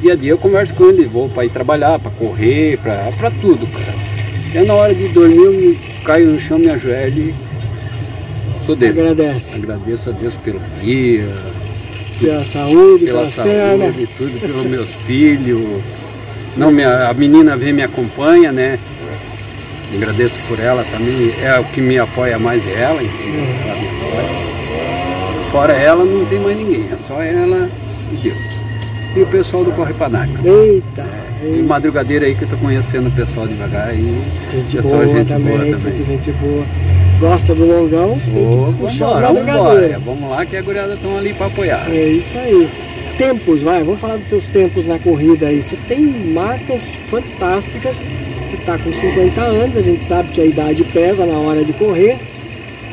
Dia 0.01 0.13
a 0.13 0.15
dia 0.15 0.31
eu 0.31 0.37
converso 0.37 0.73
com 0.73 0.85
ele, 0.85 1.05
vou 1.05 1.29
para 1.29 1.45
ir 1.45 1.49
trabalhar, 1.49 1.99
para 1.99 2.11
correr, 2.11 2.77
para 2.77 3.31
tudo, 3.41 3.67
cara. 3.67 4.06
Até 4.49 4.63
na 4.63 4.73
hora 4.73 4.93
de 4.95 5.07
dormir 5.09 5.37
eu 5.43 5.53
me 5.53 5.77
caio 6.03 6.27
no 6.31 6.39
chão, 6.39 6.57
me 6.57 6.69
ajoelho 6.69 7.33
e 8.61 8.65
sou 8.65 8.75
dele. 8.75 8.99
Agradece. 8.99 9.55
Agradeço 9.55 10.09
a 10.09 10.13
Deus 10.13 10.35
pelo 10.35 10.59
dia, 10.81 11.27
Pela 12.19 12.43
saúde, 12.45 13.05
pela 13.05 13.27
pernas. 13.27 13.35
saúde, 13.35 14.09
tudo, 14.17 14.39
pelos 14.39 14.65
meus 14.65 14.93
filhos. 14.93 15.81
Não, 16.55 16.71
minha, 16.71 17.07
a 17.09 17.13
menina 17.13 17.55
vem 17.55 17.69
e 17.69 17.73
me 17.73 17.83
acompanha, 17.83 18.51
né? 18.51 18.79
Agradeço 19.93 20.39
por 20.47 20.59
ela 20.59 20.83
também. 20.91 21.31
É 21.41 21.59
o 21.59 21.63
que 21.65 21.79
me 21.79 21.97
apoia 21.97 22.39
mais 22.39 22.65
é 22.67 22.81
ela, 22.81 23.01
entendeu? 23.03 23.43
Ela 23.65 23.75
me 23.75 23.87
apoia. 23.87 24.47
Fora 25.51 25.73
ela 25.73 26.03
não 26.03 26.25
tem 26.25 26.39
mais 26.39 26.57
ninguém, 26.57 26.89
é 26.91 26.97
só 27.07 27.21
ela 27.21 27.69
e 28.11 28.15
Deus. 28.17 28.37
E 29.15 29.21
o 29.21 29.27
pessoal 29.27 29.63
do 29.63 29.71
Corre 29.71 29.93
Panaca. 29.93 30.33
Eita. 30.43 31.05
E 31.43 31.61
madrugadeira 31.61 32.25
aí 32.25 32.35
que 32.35 32.43
eu 32.43 32.49
tô 32.49 32.57
conhecendo 32.57 33.09
o 33.09 33.11
pessoal 33.11 33.47
devagar 33.47 33.89
aí. 33.89 34.21
Gente 34.51 34.75
pessoal 34.75 35.03
boa, 35.03 35.17
gente 35.17 35.27
também, 35.27 35.57
boa 35.57 35.79
também. 35.79 36.05
gente 36.05 36.31
boa. 36.33 36.65
Gosta 37.19 37.55
do 37.55 37.65
longão? 37.65 38.19
Puxar 38.79 39.05
vambora, 39.07 39.33
vambora. 39.33 39.99
Vamos 40.05 40.29
lá 40.29 40.45
que 40.45 40.55
a 40.55 40.61
guriada 40.61 40.93
estão 40.93 41.17
ali 41.17 41.33
para 41.33 41.47
apoiar. 41.47 41.87
É 41.89 42.07
isso 42.07 42.37
aí. 42.37 42.69
Tempos, 43.17 43.63
vai, 43.63 43.83
vamos 43.83 43.99
falar 43.99 44.17
dos 44.17 44.27
teus 44.27 44.47
tempos 44.47 44.85
na 44.85 44.99
corrida 44.99 45.47
aí. 45.47 45.61
Você 45.61 45.75
tem 45.87 46.01
marcas 46.01 46.95
fantásticas. 47.09 47.95
Você 47.97 48.57
tá 48.65 48.77
com 48.77 48.93
50 48.93 49.41
anos, 49.41 49.77
a 49.77 49.81
gente 49.81 50.03
sabe 50.03 50.29
que 50.29 50.41
a 50.41 50.45
idade 50.45 50.83
pesa 50.83 51.25
na 51.25 51.37
hora 51.37 51.65
de 51.65 51.73
correr. 51.73 52.17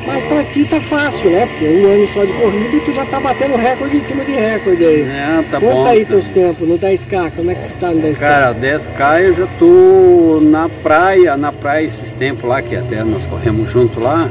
Mas 0.07 0.23
pra 0.25 0.43
ti 0.43 0.65
tá 0.65 0.79
fácil, 0.81 1.31
né? 1.31 1.47
Porque 1.47 1.65
um 1.65 1.87
ano 1.93 2.07
só 2.13 2.23
de 2.23 2.33
corrida 2.33 2.75
e 2.75 2.79
tu 2.81 2.91
já 2.93 3.05
tá 3.05 3.19
batendo 3.19 3.55
recorde 3.55 3.97
em 3.97 4.01
cima 4.01 4.23
de 4.23 4.31
recorde 4.33 4.85
aí. 4.85 5.01
É, 5.01 5.43
tá 5.49 5.59
Conta 5.59 5.73
bom. 5.73 5.85
aí 5.87 6.05
teus 6.05 6.29
tempos 6.29 6.67
no 6.67 6.77
10K, 6.77 7.31
como 7.35 7.49
é 7.51 7.55
que 7.55 7.67
você 7.67 7.73
tá 7.79 7.91
no 7.91 8.01
10K? 8.01 8.19
Cara, 8.19 8.53
10K 8.53 9.21
eu 9.23 9.33
já 9.33 9.47
tô 9.57 10.39
na 10.43 10.69
praia, 10.69 11.35
na 11.35 11.51
praia 11.51 11.85
esses 11.85 12.11
tempos 12.13 12.47
lá, 12.47 12.61
que 12.61 12.75
até 12.75 13.03
nós 13.03 13.25
corremos 13.25 13.71
junto 13.71 13.99
lá. 13.99 14.29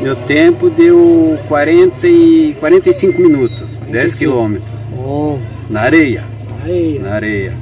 Meu 0.00 0.16
tempo 0.16 0.70
deu 0.70 1.38
40 1.48 2.06
e 2.06 2.56
45 2.58 3.20
minutos, 3.20 3.58
10 3.58 4.14
45. 4.14 4.18
quilômetros. 4.18 4.70
Bom, 4.90 5.38
Na 5.68 5.80
areia, 5.82 6.24
aí, 6.64 6.98
na 7.02 7.14
areia. 7.14 7.52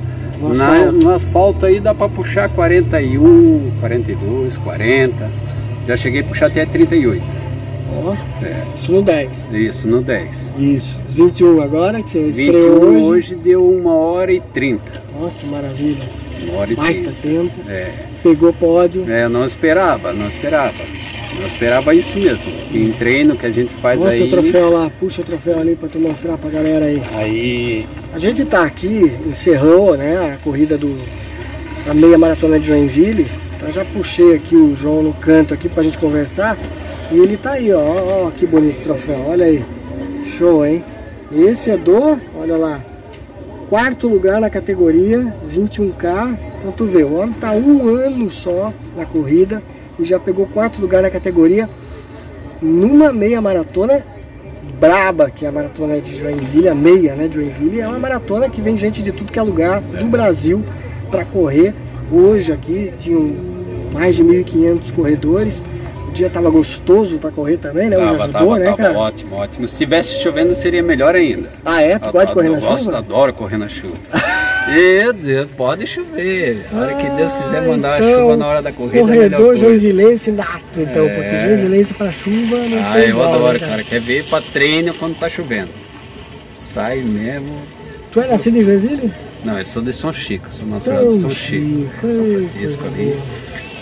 No 0.41 0.53
Na- 0.55 0.69
asfalto. 0.73 0.93
no 0.93 1.11
asfalto 1.15 1.67
aí 1.67 1.81
dá 1.81 1.95
pra 1.95 2.09
puxar 2.09 2.49
41, 2.51 3.71
42, 3.81 4.57
40. 4.59 5.31
Já 5.87 5.97
cheguei 5.97 6.21
a 6.21 6.25
puxar 6.25 6.47
até 6.47 6.65
38. 6.67 7.23
ó, 8.05 8.15
É, 8.45 8.63
isso 8.77 8.93
no 8.93 9.03
10. 9.03 9.51
isso, 9.53 9.89
no 9.89 10.01
10. 10.03 10.53
Isso. 10.59 10.99
Os 11.09 11.15
21 11.15 11.61
agora, 11.63 12.03
que 12.03 12.11
você 12.11 12.23
21 12.25 12.45
estreou 12.45 12.85
hoje. 12.85 13.07
hoje 13.07 13.35
deu 13.37 13.63
1 13.71 13.87
hora 13.87 14.33
e 14.33 14.41
30. 14.41 15.03
Ó, 15.21 15.29
que 15.29 15.47
maravilha. 15.47 16.05
1 16.51 16.57
hora 16.57 16.73
e 16.73 16.77
Baita 16.77 17.13
30. 17.13 17.13
tempo. 17.23 17.71
É. 17.71 17.93
Pegou 18.23 18.53
pódio. 18.53 19.05
É, 19.09 19.29
não 19.29 19.45
esperava, 19.45 20.13
não 20.15 20.27
esperava. 20.29 20.73
Não 21.39 21.47
esperava 21.49 21.95
isso 21.95 22.19
mesmo. 22.19 22.45
Em 22.73 22.93
treino 22.93 23.37
que 23.37 23.45
a 23.45 23.51
gente 23.51 23.75
faz 23.75 23.99
Mostra 23.99 24.17
aí. 24.17 24.23
o 24.23 24.31
troféu 24.31 24.71
lá, 24.71 24.89
puxa 25.01 25.21
o 25.21 25.25
troféu 25.25 25.59
ali 25.59 25.75
pra 25.77 25.89
tu 25.89 25.99
mostrar 25.99 26.39
pra 26.39 26.49
galera 26.49 26.87
aí. 26.87 27.03
Aí. 27.17 27.87
A 28.13 28.19
gente 28.19 28.45
tá 28.45 28.63
aqui, 28.65 29.11
encerrou 29.27 29.97
né, 29.97 30.33
a 30.35 30.37
corrida 30.45 30.79
do 30.79 30.97
a 31.89 31.93
meia 31.93 32.17
maratona 32.17 32.59
de 32.59 32.69
Joinville. 32.69 33.27
Então 33.65 33.73
já 33.73 33.83
puxei 33.83 34.35
aqui 34.35 34.55
o 34.55 34.77
João 34.77 35.03
no 35.03 35.15
canto 35.15 35.55
aqui 35.55 35.71
pra 35.71 35.83
gente 35.83 35.97
conversar. 35.97 36.55
E 37.11 37.17
ele 37.17 37.35
tá 37.39 37.53
aí, 37.53 37.73
ó. 37.73 37.81
Ó, 37.81 38.31
que 38.31 38.47
bonito 38.47 38.83
troféu, 38.83 39.25
olha 39.27 39.47
aí. 39.47 39.65
Show, 40.23 40.67
hein? 40.67 40.85
Esse 41.33 41.71
é 41.71 41.77
do, 41.79 42.21
olha 42.37 42.59
lá, 42.59 42.85
quarto 43.71 44.07
lugar 44.07 44.39
na 44.39 44.51
categoria, 44.51 45.35
21K. 45.49 46.39
Então 46.59 46.73
tu 46.73 46.85
vê, 46.85 47.05
o 47.05 47.15
homem 47.15 47.33
tá 47.33 47.53
um 47.53 47.89
ano 47.89 48.29
só 48.29 48.71
na 48.95 49.07
corrida 49.07 49.63
e 49.99 50.05
já 50.05 50.21
pegou 50.21 50.45
quarto 50.47 50.83
lugar 50.83 51.01
na 51.03 51.09
categoria 51.09 51.67
numa 52.61 53.15
meia 53.15 53.41
maratona 53.41 54.05
braba, 54.79 55.31
que 55.31 55.47
é 55.47 55.49
a 55.49 55.53
maratona 55.53 56.03
de 56.03 56.19
Joinville, 56.19 56.69
a 56.69 56.75
meia, 56.75 57.15
né, 57.15 57.29
de 57.29 57.37
Joinville, 57.37 57.81
é 57.81 57.89
uma 57.89 57.99
maratona 57.99 58.51
que 58.51 58.61
vem 58.61 58.77
gente 58.77 59.01
de 59.01 59.11
tudo 59.11 59.33
que 59.33 59.39
é 59.39 59.43
lugar 59.43 59.81
do 59.81 60.05
Brasil 60.05 60.63
para 61.11 61.25
correr. 61.25 61.75
Hoje 62.13 62.53
aqui 62.53 62.93
tinham 63.01 63.54
mais 63.95 64.15
de 64.17 64.23
1.500 64.23 64.93
corredores. 64.93 65.63
O 66.09 66.13
dia 66.13 66.29
tava 66.31 66.49
gostoso 66.51 67.19
para 67.19 67.31
correr 67.31 67.57
também, 67.57 67.89
né? 67.89 67.97
Hoje 67.97 68.07
Tava, 68.07 68.23
ajudou, 68.25 68.41
tava, 68.41 68.59
né, 68.59 68.65
tava 68.67 68.77
cara? 68.77 68.99
ótimo, 68.99 69.35
ótimo. 69.37 69.67
Se 69.67 69.79
tivesse 69.79 70.21
chovendo 70.23 70.55
seria 70.55 70.83
melhor 70.83 71.15
ainda. 71.17 71.49
Ah, 71.65 71.81
é? 71.83 71.99
Tu 71.99 72.07
Eu- 72.07 72.13
pode 72.13 72.31
eu- 72.31 72.35
correr 72.35 72.49
eu 72.49 72.53
na 72.53 72.61
gosto, 72.61 72.85
chuva? 72.85 72.99
adoro 72.99 73.33
correr 73.33 73.57
na 73.57 73.69
chuva. 73.69 73.95
Meu 74.69 75.13
Deus, 75.13 75.49
pode 75.57 75.87
chover. 75.87 76.65
A 76.73 76.77
hora 76.79 76.95
que 76.95 77.11
Deus 77.17 77.33
quiser 77.33 77.59
Ah, 77.59 77.63
mandar 77.63 78.01
então, 78.01 78.15
a 78.15 78.21
chuva 78.23 78.37
na 78.37 78.47
hora 78.47 78.63
da 78.63 78.73
corrida. 78.73 78.99
é 78.99 79.01
Corredor 79.03 79.41
coisa. 79.47 79.61
joinvilense 79.67 80.31
nato, 80.31 80.81
então, 80.81 81.05
É. 81.07 81.15
porque 81.15 81.49
joinvilense 81.49 81.95
para 81.95 82.13
chuva 82.13 82.57
não 82.57 82.79
Ah, 82.79 82.93
tem 82.95 83.03
eu 83.03 83.09
igual, 83.11 83.35
adoro, 83.35 83.53
né, 83.61 83.67
cara. 83.69 83.83
Quer 83.83 84.01
ver 84.01 84.25
pra 84.25 84.41
treino 84.41 84.95
quando 84.95 85.19
tá 85.19 85.29
chovendo. 85.29 85.71
Sai 86.63 87.01
mesmo. 87.03 87.59
Tu 88.13 88.21
é 88.21 88.27
nascido 88.29 88.57
em 88.59 88.63
Joinville? 88.63 89.13
Não, 89.45 89.59
eu 89.59 89.65
sou 89.65 89.83
de 89.83 89.93
São 89.93 90.13
Chico, 90.13 90.47
sou 90.51 90.67
natural 90.69 91.05
de 91.07 91.11
São 91.13 91.21
São 91.23 91.31
Chico, 91.31 91.67
Chico, 91.67 92.09
São 92.09 92.25
Francisco 92.25 92.85
ali. 92.87 93.17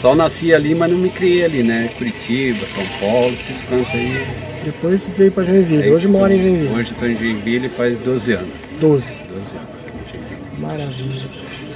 Só 0.02 0.16
nasci 0.16 0.52
ali, 0.52 0.74
mas 0.74 0.90
não 0.90 0.98
me 0.98 1.08
criei 1.10 1.44
ali, 1.44 1.62
né? 1.62 1.88
Curitiba, 1.96 2.66
São 2.66 2.82
Paulo, 3.00 3.32
esses 3.34 3.62
cantos 3.62 3.86
aí. 3.94 4.26
Depois 4.64 5.06
veio 5.16 5.30
para 5.30 5.44
Joinville. 5.44 5.84
Aí 5.84 5.92
Hoje 5.92 6.08
tô- 6.08 6.12
mora 6.12 6.34
em 6.34 6.40
Joinville. 6.40 6.74
Hoje 6.74 6.90
estou 6.90 7.08
em 7.08 7.16
Joinville 7.16 7.68
faz 7.68 8.00
12 8.00 8.32
anos. 8.32 8.48
12. 8.80 9.12
12 9.32 9.56
anos. 9.56 10.58
Maravilha. 10.58 11.22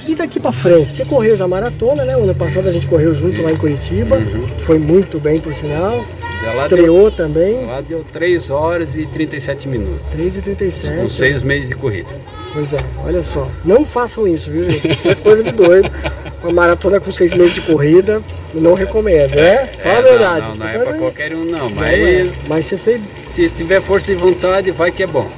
E 0.05 0.13
daqui 0.13 0.41
pra 0.41 0.51
frente? 0.51 0.93
Você 0.93 1.05
correu 1.05 1.37
já 1.37 1.47
maratona, 1.47 2.03
né? 2.03 2.17
O 2.17 2.23
ano 2.23 2.35
passado 2.35 2.67
a 2.67 2.71
gente 2.71 2.87
correu 2.87 3.13
junto 3.13 3.41
lá 3.41 3.49
em 3.53 3.57
Curitiba. 3.57 4.17
Foi 4.59 4.77
muito 4.77 5.19
bem, 5.21 5.39
por 5.39 5.55
sinal. 5.55 6.03
Lá 6.43 6.63
Estreou 6.63 7.09
também. 7.09 7.65
Lá 7.65 7.79
deu 7.79 8.03
3 8.11 8.49
horas 8.49 8.97
e 8.97 9.05
37 9.05 9.69
minutos. 9.69 10.01
3h37. 10.13 10.97
Com 10.97 11.09
6 11.09 11.43
meses 11.43 11.69
de 11.69 11.75
corrida. 11.75 12.09
Pois 12.53 12.73
é, 12.73 12.77
olha 13.05 13.23
só. 13.23 13.49
Não 13.63 13.85
façam 13.85 14.27
isso, 14.27 14.51
viu, 14.51 14.69
gente? 14.69 14.85
Isso 14.87 15.09
é 15.09 15.15
coisa 15.15 15.43
de 15.43 15.51
doido. 15.51 15.89
Uma 16.43 16.53
maratona 16.53 16.99
com 16.99 17.11
seis 17.11 17.33
meses 17.33 17.53
de 17.55 17.61
corrida, 17.61 18.21
não 18.53 18.73
recomendo, 18.75 19.35
né? 19.35 19.69
Fala 19.81 19.95
a 19.95 19.97
É, 19.97 20.01
verdade. 20.03 20.41
Não, 20.41 20.49
não, 20.49 20.55
não 20.57 20.67
é 20.67 20.77
pra 20.79 20.93
qualquer 20.93 21.33
um 21.33 21.45
não, 21.45 21.69
não 21.69 21.83
é. 21.83 22.23
mas 22.25 22.33
Mas 22.47 22.65
você 22.65 22.77
fez. 22.77 23.01
se 23.27 23.49
tiver 23.49 23.81
força 23.81 24.11
e 24.11 24.15
vontade, 24.15 24.71
vai 24.71 24.91
que 24.91 25.01
é 25.03 25.07
bom. 25.07 25.29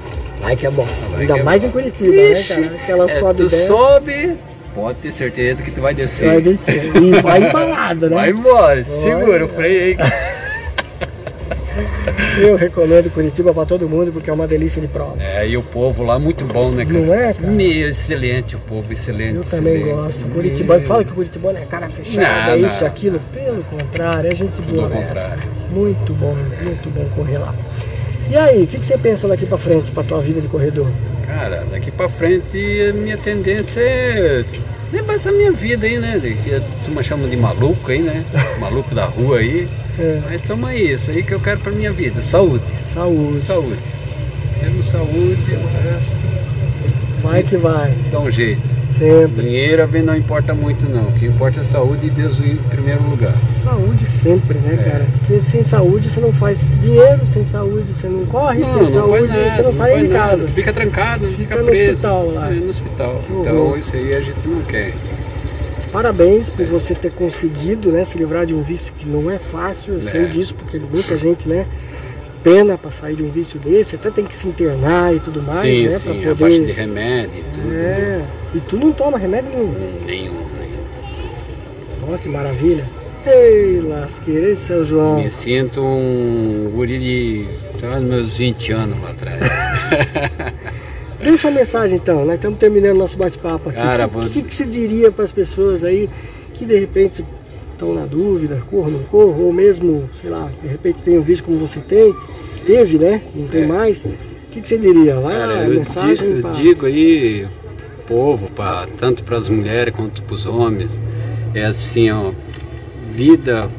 Ai, 0.44 0.56
que 0.56 0.68
é 0.68 0.72
bom. 0.72 0.88
Vai 1.12 1.22
Ainda 1.22 1.34
que 1.36 1.40
é 1.40 1.44
mais 1.44 1.62
bom. 1.62 1.68
em 1.68 1.72
Curitiba, 1.72 2.12
né, 2.12 2.32
Ixi, 2.34 2.54
cara? 2.62 2.76
Aquela 2.76 3.06
é, 3.06 3.08
sobe 3.16 3.38
tu 3.38 3.44
desce. 3.50 3.68
sobe, 3.68 4.38
pode 4.76 5.00
ter 5.00 5.12
certeza 5.12 5.62
que 5.62 5.72
tu 5.72 5.82
vai 5.82 5.94
descer. 5.94 6.28
Vai 6.28 6.42
descer. 6.42 6.96
E 6.96 7.22
vai 7.22 7.44
embalado, 7.44 8.10
né? 8.10 8.16
Vai 8.16 8.30
embora, 8.32 8.84
segura 8.84 9.46
o 9.46 9.50
freio 9.50 9.82
aí. 9.84 9.98
Eu 12.40 12.56
recomendo 12.56 13.10
Curitiba 13.12 13.54
para 13.54 13.66
todo 13.66 13.88
mundo 13.88 14.12
porque 14.12 14.30
é 14.30 14.34
uma 14.34 14.48
delícia 14.48 14.82
de 14.82 14.88
prova. 14.88 15.16
É, 15.22 15.48
e 15.48 15.58
o 15.58 15.64
povo 15.64 16.04
lá 16.04 16.18
muito 16.18 16.46
bom, 16.46 16.72
né, 16.72 16.86
cara? 16.86 17.00
Não 17.00 17.14
é, 17.14 17.34
cara? 17.34 17.64
Excelente 17.64 18.56
o 18.56 18.60
povo, 18.60 18.92
excelente. 18.94 19.36
Eu 19.36 19.44
também 19.44 19.76
excelente. 19.76 19.96
gosto. 19.96 20.28
Curitiba, 20.28 20.80
fala 20.82 21.04
que 21.04 21.12
Curitiba 21.12 21.52
é 21.52 21.66
cara 21.66 21.90
fechada, 21.90 22.28
Não, 22.28 22.54
é 22.54 22.58
isso, 22.58 22.82
não. 22.82 22.88
aquilo. 22.88 23.20
Pelo 23.34 23.64
contrário, 23.64 24.32
é 24.32 24.36
gente 24.36 24.54
Tudo 24.54 24.76
boa 24.76 24.90
nessa. 24.90 25.08
contrário. 25.08 25.44
Muito 25.72 26.14
bom, 26.14 26.36
muito 26.64 26.90
bom 26.90 27.06
correr 27.16 27.38
lá. 27.38 27.54
E 28.30 28.38
aí, 28.38 28.64
o 28.64 28.68
que, 28.68 28.78
que 28.78 28.86
você 28.86 28.98
pensa 28.98 29.28
daqui 29.28 29.46
para 29.46 29.58
frente 29.58 29.92
para 29.92 30.04
tua 30.04 30.22
vida 30.22 30.40
de 30.40 30.48
corredor? 30.48 30.88
Cara, 31.26 31.66
daqui 31.72 31.90
pra 31.92 32.08
frente 32.08 32.58
a 32.90 32.94
minha 32.94 33.18
tendência 33.18 33.80
é 33.82 34.44
levar 34.92 35.14
essa 35.14 35.32
minha 35.32 35.52
vida 35.52 35.86
aí, 35.88 35.98
né? 35.98 36.20
Que 36.44 36.56
a 36.56 36.62
turma 36.86 37.02
chama 37.02 37.28
de 37.28 37.36
maluco 37.36 37.92
aí, 37.92 38.02
né? 38.02 38.24
Maluco 38.60 38.94
da 38.94 39.06
rua 39.06 39.40
aí. 39.40 39.68
É. 40.00 40.22
Mas 40.30 40.42
tamo 40.42 40.66
aí, 40.66 40.94
isso 40.94 41.12
aí 41.12 41.24
que 41.24 41.32
eu 41.34 41.40
quero 41.40 41.60
pra 41.60 41.72
minha 41.72 41.92
vida. 41.92 42.22
Saúde. 42.22 42.64
Saúde. 42.94 43.40
Saúde. 43.42 43.80
Temos 44.60 44.86
saúde, 44.86 45.54
o 45.54 45.68
resto 45.90 46.40
Vai 47.24 47.44
que 47.44 47.58
vai. 47.58 47.94
dá 48.12 48.20
um 48.20 48.32
jeito. 48.32 48.80
Sempre. 48.98 49.44
Dinheiro 49.44 49.82
a 49.82 49.86
ver 49.86 50.04
não 50.04 50.14
importa 50.16 50.54
muito 50.54 50.86
não. 50.90 51.04
O 51.04 51.12
que 51.14 51.26
importa 51.26 51.62
é 51.62 51.64
saúde 51.64 52.08
e 52.08 52.10
Deus 52.10 52.42
em 52.42 52.58
primeiro 52.58 53.02
lugar. 53.04 53.40
Saúde 53.40 54.06
sempre, 54.06 54.58
né, 54.58 54.78
É. 54.86 54.90
cara? 54.90 55.08
Porque 55.20 55.40
sem 55.40 55.64
saúde 55.64 56.10
você 56.10 56.20
não 56.20 56.34
faz 56.34 56.70
dinheiro, 56.82 57.26
sem 57.26 57.46
saúde 57.46 57.94
você 57.94 58.08
não 58.08 58.26
corre, 58.26 58.64
sem 58.66 58.74
faz 58.74 58.90
saúde 58.92 59.28
nada, 59.28 59.52
você 59.52 59.62
não 59.62 59.74
sai 59.74 59.92
faz 59.92 60.02
de 60.04 60.10
casa. 60.14 60.48
Fica 60.50 60.74
trancado, 60.74 61.28
Fica 61.28 61.38
fica, 61.38 61.56
no 61.58 61.66
preso. 61.66 61.94
hospital 61.94 62.32
lá. 62.32 62.52
É, 62.52 62.56
no 62.56 62.70
hospital. 62.70 63.22
Então 63.30 63.78
isso 63.78 63.96
aí 63.96 64.14
a 64.14 64.20
gente 64.22 64.46
não 64.48 64.62
quer. 64.64 64.94
Parabéns 65.92 66.50
por 66.50 66.66
você 66.66 66.94
ter 66.94 67.12
conseguido 67.12 67.92
né, 67.92 68.06
se 68.06 68.18
livrar 68.18 68.46
de 68.46 68.54
um 68.54 68.62
vício 68.62 68.94
que 68.98 69.08
não 69.08 69.30
é 69.30 69.40
fácil, 69.40 69.96
eu 69.96 70.00
É. 70.08 70.12
sei 70.12 70.28
disso, 70.28 70.54
porque 70.54 70.78
muita 70.78 71.18
gente, 71.18 71.50
né? 71.50 71.66
Pena 72.44 72.78
pra 72.78 72.92
sair 72.92 73.16
de 73.16 73.24
um 73.24 73.30
vício 73.30 73.60
desse, 73.60 73.96
até 73.96 74.10
tem 74.12 74.26
que 74.26 74.36
se 74.36 74.48
internar 74.48 75.14
e 75.14 75.20
tudo 75.20 75.42
mais, 75.42 75.60
sim, 75.60 75.84
né? 75.86 75.90
sim, 75.92 76.22
pra 76.22 76.32
a 76.32 76.36
poder. 76.36 76.38
parte 76.38 76.66
de 76.66 76.72
remédio 76.72 77.40
e 77.40 77.44
tudo. 77.44 77.74
É. 77.74 78.22
E 78.56 78.60
tu 78.62 78.78
não 78.78 78.92
toma 78.94 79.18
remédio 79.18 79.50
nenhum. 79.50 79.72
Nenhum, 80.06 80.34
nenhum. 80.60 82.08
Olha 82.08 82.18
que 82.18 82.30
maravilha. 82.30 82.86
Ei, 83.26 83.82
lasqueira, 83.82 84.52
esse 84.52 84.72
é 84.72 84.76
o 84.78 84.86
João. 84.86 85.22
Me 85.22 85.30
sinto 85.30 85.82
um 85.82 86.72
guri 86.74 86.98
de 87.00 87.46
tá, 87.78 88.00
meus 88.00 88.38
20 88.38 88.72
anos 88.72 89.02
lá 89.02 89.10
atrás. 89.10 89.40
Deixa 91.22 91.48
uma 91.50 91.60
mensagem 91.60 91.98
então, 91.98 92.24
nós 92.26 92.36
estamos 92.36 92.58
terminando 92.60 92.98
nosso 92.98 93.18
bate-papo 93.18 93.70
aqui. 93.70 93.78
Cara, 93.80 94.06
O 94.06 94.10
que, 94.10 94.16
vou- 94.16 94.30
que, 94.30 94.42
que 94.44 94.54
você 94.54 94.66
diria 94.66 95.12
para 95.12 95.26
as 95.26 95.32
pessoas 95.32 95.84
aí 95.84 96.10
que 96.54 96.66
de 96.66 96.78
repente 96.80 97.24
estão 97.74 97.94
na 97.94 98.06
dúvida, 98.06 98.62
corro, 98.70 98.90
não 98.92 99.04
corro, 99.04 99.44
ou 99.46 99.54
mesmo, 99.54 100.10
sei 100.20 100.30
lá, 100.30 100.50
de 100.62 100.68
repente 100.68 101.00
tem 101.02 101.18
um 101.18 101.22
vídeo 101.22 101.44
como 101.44 101.58
você 101.58 101.80
tem, 101.80 102.14
teve, 102.66 102.98
né? 102.98 103.22
Não 103.36 103.48
tem 103.48 103.64
É. 103.64 103.68
mais. 103.68 104.06
O 104.06 104.12
que, 104.52 104.62
que 104.62 104.68
você 104.68 104.78
diria? 104.78 105.16
Vai 105.20 105.38
Cara, 105.38 105.54
lá, 105.54 105.64
eu, 105.64 105.76
mensagem 105.78 106.28
di- 106.28 106.36
eu 106.38 106.42
pra- 106.42 106.52
digo 106.52 106.86
aí, 106.86 107.48
povo, 108.08 108.50
pra, 108.52 108.88
tanto 108.98 109.24
para 109.24 109.38
as 109.38 109.48
mulheres 109.50 109.94
quanto 109.94 110.22
para 110.24 110.36
os 110.36 110.46
homens, 110.46 111.00
é 111.54 111.66
assim, 111.66 112.10
ó, 112.12 112.32
vida 113.12 113.70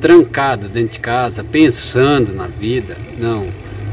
trancado 0.00 0.68
dentro 0.68 0.92
de 0.92 1.00
casa, 1.00 1.42
pensando 1.44 2.32
na 2.32 2.46
vida. 2.46 2.96
Não, 3.18 3.46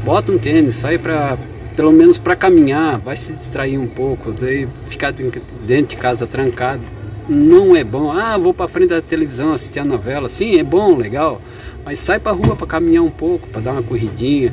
bota 0.04 0.30
um 0.32 0.38
tênis, 0.38 0.76
sai 0.76 0.98
para 0.98 1.36
pelo 1.78 1.92
menos 1.92 2.18
para 2.18 2.34
caminhar, 2.34 2.98
vai 2.98 3.16
se 3.16 3.32
distrair 3.32 3.78
um 3.78 3.86
pouco, 3.86 4.32
daí 4.32 4.66
ficar 4.88 5.12
dentro 5.12 5.90
de 5.90 5.96
casa 5.96 6.26
trancado 6.26 6.84
não 7.28 7.76
é 7.76 7.84
bom. 7.84 8.10
Ah, 8.10 8.36
vou 8.36 8.52
para 8.52 8.66
frente 8.66 8.88
da 8.88 9.00
televisão 9.00 9.52
assistir 9.52 9.78
a 9.78 9.84
novela, 9.84 10.28
sim, 10.28 10.58
é 10.58 10.64
bom, 10.64 10.96
legal, 10.96 11.40
mas 11.84 12.00
sai 12.00 12.18
para 12.18 12.32
rua 12.32 12.56
para 12.56 12.66
caminhar 12.66 13.04
um 13.04 13.10
pouco, 13.12 13.46
para 13.46 13.60
dar 13.60 13.72
uma 13.74 13.82
corridinha. 13.84 14.52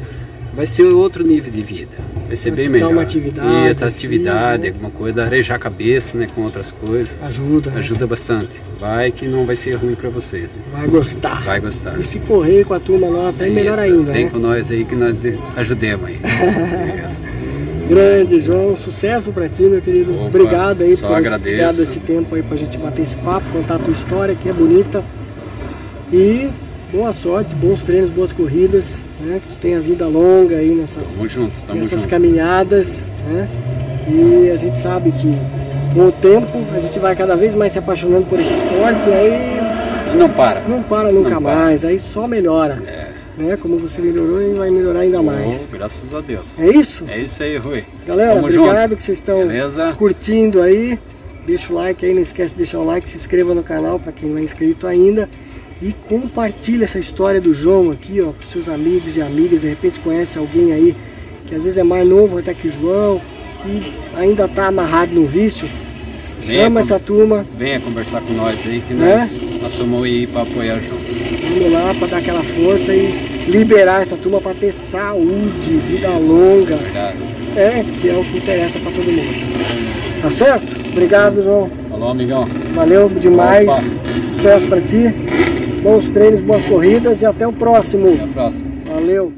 Vai 0.56 0.65
ser 0.65 0.84
outro 0.84 1.22
nível 1.24 1.52
de 1.52 1.62
vida. 1.62 1.98
Vai 2.28 2.36
ser 2.38 2.52
bem 2.52 2.70
melhor. 2.70 2.91
uma 2.91 3.02
atividade, 3.02 3.50
E 3.50 3.68
essa 3.68 3.86
atividade, 3.88 4.63
né? 4.63 4.70
alguma 4.70 4.89
coisa, 4.89 5.24
arejar 5.26 5.56
a 5.56 5.60
cabeça, 5.60 6.18
né, 6.18 6.28
com 6.34 6.41
outras 6.44 6.72
coisas. 6.72 7.18
Ajuda, 7.22 7.72
né? 7.72 7.80
Ajuda 7.80 8.08
bastante. 8.08 8.62
Vai 8.80 9.12
que 9.12 9.28
não 9.28 9.46
vai 9.46 9.56
ser 9.56 9.74
ruim 9.74 9.96
para 9.96 10.10
vocês. 10.10 10.52
Vai 10.72 10.88
gostar. 10.88 11.44
Vai 11.44 11.60
gostar. 11.60 12.00
E 12.00 12.04
se 12.04 12.20
correr 12.20 12.63
com 12.65 12.74
a 12.74 12.80
turma 12.80 13.10
nossa, 13.10 13.46
é 13.46 13.50
melhor 13.50 13.74
Isso. 13.74 13.82
ainda, 13.82 14.12
Vem 14.13 14.26
né? 14.26 14.32
com 14.32 14.39
nós 14.39 14.72
aí 14.72 14.86
que 14.86 14.96
nós 14.96 15.20
de- 15.20 15.38
ajudemos 15.58 16.08
aí. 16.08 16.20
Grande, 17.88 18.39
João. 18.39 18.76
Sucesso 18.76 19.32
pra 19.32 19.48
ti, 19.48 19.63
meu 19.63 19.82
querido. 19.82 20.13
Opa, 20.15 20.26
Obrigado 20.28 20.82
aí 20.84 20.98
por 20.98 21.12
agradeço. 21.13 21.56
ter 21.58 21.62
dado 21.62 21.82
esse 21.84 22.00
tempo 22.00 22.34
aí 22.34 22.41
pra 22.41 22.58
gente 22.58 22.78
bater 22.78 23.02
esse 23.04 23.18
papo, 23.18 23.46
contar 23.52 23.76
a 23.76 23.80
tua 23.80 23.91
história, 23.94 24.36
que 24.36 24.50
é 24.50 24.54
bonita. 24.54 25.04
E 26.12 26.50
boa 26.91 27.13
sorte, 27.13 27.54
bons 27.54 27.84
treinos, 27.84 28.10
boas 28.10 28.32
corridas, 28.34 28.98
né? 29.26 29.42
Que 29.42 29.50
tu 29.56 29.58
tenha 29.58 29.80
vida 29.80 30.08
longa 30.08 30.58
aí 30.58 30.70
nessas, 30.70 31.04
Tamo 31.10 31.28
juntos, 31.28 31.62
tamo 31.62 31.80
nessas 31.80 31.92
juntos. 32.02 32.06
caminhadas, 32.06 33.06
né? 33.30 33.48
E 34.08 34.50
a 34.52 34.56
gente 34.56 34.78
sabe 34.78 35.12
que 35.12 35.34
com 35.94 36.08
o 36.08 36.12
tempo 36.12 36.58
a 36.76 36.80
gente 36.80 37.00
vai 37.00 37.16
cada 37.16 37.36
vez 37.36 37.56
mais 37.56 37.74
se 37.74 37.80
apaixonando 37.80 38.26
por 38.28 38.40
esse 38.40 38.54
esporte 38.54 39.10
e 39.10 39.14
aí 39.14 40.18
Não 40.18 40.30
para. 40.30 40.62
não 40.68 40.84
para 40.84 41.12
nunca 41.12 41.32
Não 41.32 41.42
para. 41.42 41.56
mais, 41.56 41.84
aí 41.84 42.00
só 42.00 42.28
melhora. 42.28 42.82
É. 42.86 43.06
Né? 43.38 43.58
Como 43.58 43.78
você 43.78 44.00
melhorou 44.02 44.42
e 44.42 44.54
vai 44.54 44.70
melhorar 44.72 45.02
ainda 45.02 45.22
mais. 45.22 45.68
Oh, 45.68 45.72
graças 45.76 46.14
a 46.14 46.22
Deus. 46.22 46.58
É 46.58 46.70
isso? 46.70 47.04
É 47.10 47.20
isso 47.20 47.44
aí, 47.44 47.58
Rui. 47.58 47.84
Galera, 48.08 48.36
Tamo 48.36 48.46
obrigado 48.48 48.82
junto. 48.92 48.96
que 48.98 49.04
vocês 49.04 49.18
estão 49.18 49.40
Beleza? 49.48 49.94
curtindo 49.98 50.62
aí. 50.62 50.98
Deixa 51.46 51.74
o 51.74 51.76
like 51.76 52.06
aí, 52.06 52.14
não 52.14 52.22
esquece 52.22 52.52
de 52.52 52.60
deixar 52.60 52.80
o 52.80 52.86
like, 52.86 53.10
se 53.10 53.18
inscreva 53.18 53.54
no 53.54 53.62
canal 53.62 54.00
para 54.00 54.12
quem 54.14 54.30
não 54.30 54.38
é 54.38 54.42
inscrito 54.42 54.88
ainda. 54.88 55.30
E 55.82 55.94
compartilha 56.08 56.86
essa 56.86 56.98
história 56.98 57.42
do 57.42 57.54
João 57.54 57.92
aqui, 57.92 58.22
ó, 58.22 58.32
para 58.32 58.48
seus 58.48 58.70
amigos 58.70 59.18
e 59.18 59.22
amigas. 59.22 59.62
De 59.62 59.68
repente 59.68 60.00
conhece 60.00 60.38
alguém 60.38 60.72
aí 60.72 60.96
que 61.48 61.54
às 61.56 61.64
vezes 61.64 61.78
é 61.78 61.84
mais 61.84 62.08
novo 62.08 62.38
até 62.38 62.54
que 62.54 62.68
o 62.68 62.72
João 62.72 63.22
e 63.66 63.94
ainda 64.18 64.48
tá 64.48 64.68
amarrado 64.68 65.14
no 65.14 65.26
vício. 65.26 65.68
Venha 66.42 66.64
Chama 66.66 66.80
com- 66.80 66.86
essa 66.86 67.00
turma, 67.00 67.46
Venha 67.58 67.80
conversar 67.80 68.22
com 68.22 68.34
nós 68.34 68.60
aí 68.66 68.82
que 68.88 68.94
Né? 68.94 69.28
nós, 69.52 69.62
nós 69.64 69.74
somos 69.74 70.04
aí 70.06 70.28
para 70.28 70.44
apoiar 70.44 70.80
junto. 70.80 71.04
vamos 71.60 71.72
lá 71.72 71.94
para 71.98 72.08
dar 72.08 72.18
aquela 72.18 72.44
força 72.44 72.94
e 72.94 73.46
liberar 73.48 74.02
essa 74.04 74.16
turma 74.16 74.40
para 74.40 74.54
ter 74.54 74.72
saúde, 74.72 75.72
vida 75.88 76.10
longa. 76.10 76.76
Verdade. 76.78 77.18
É, 77.56 77.84
que 78.02 78.10
é 78.10 78.14
o 78.14 78.24
que 78.24 78.38
interessa 78.38 78.80
para 78.80 78.92
todo 78.92 79.06
mundo. 79.06 80.22
Tá 80.22 80.30
certo? 80.30 80.76
Obrigado, 80.92 81.44
João. 81.44 81.70
Falou, 81.90 82.10
amigão. 82.10 82.46
Valeu 82.74 83.10
demais. 83.10 83.68
Opa. 83.68 83.84
Sucesso 84.36 84.68
pra 84.68 84.82
ti. 84.82 85.14
Bons 85.86 86.10
treinos, 86.10 86.41
boas 86.41 86.65
corridas 86.65 87.21
e 87.21 87.28
até 87.28 87.45
o 87.45 87.54
próximo. 87.54 88.15
Até 88.15 88.24
a 88.24 88.28
próxima. 88.28 88.71
Valeu. 88.88 89.32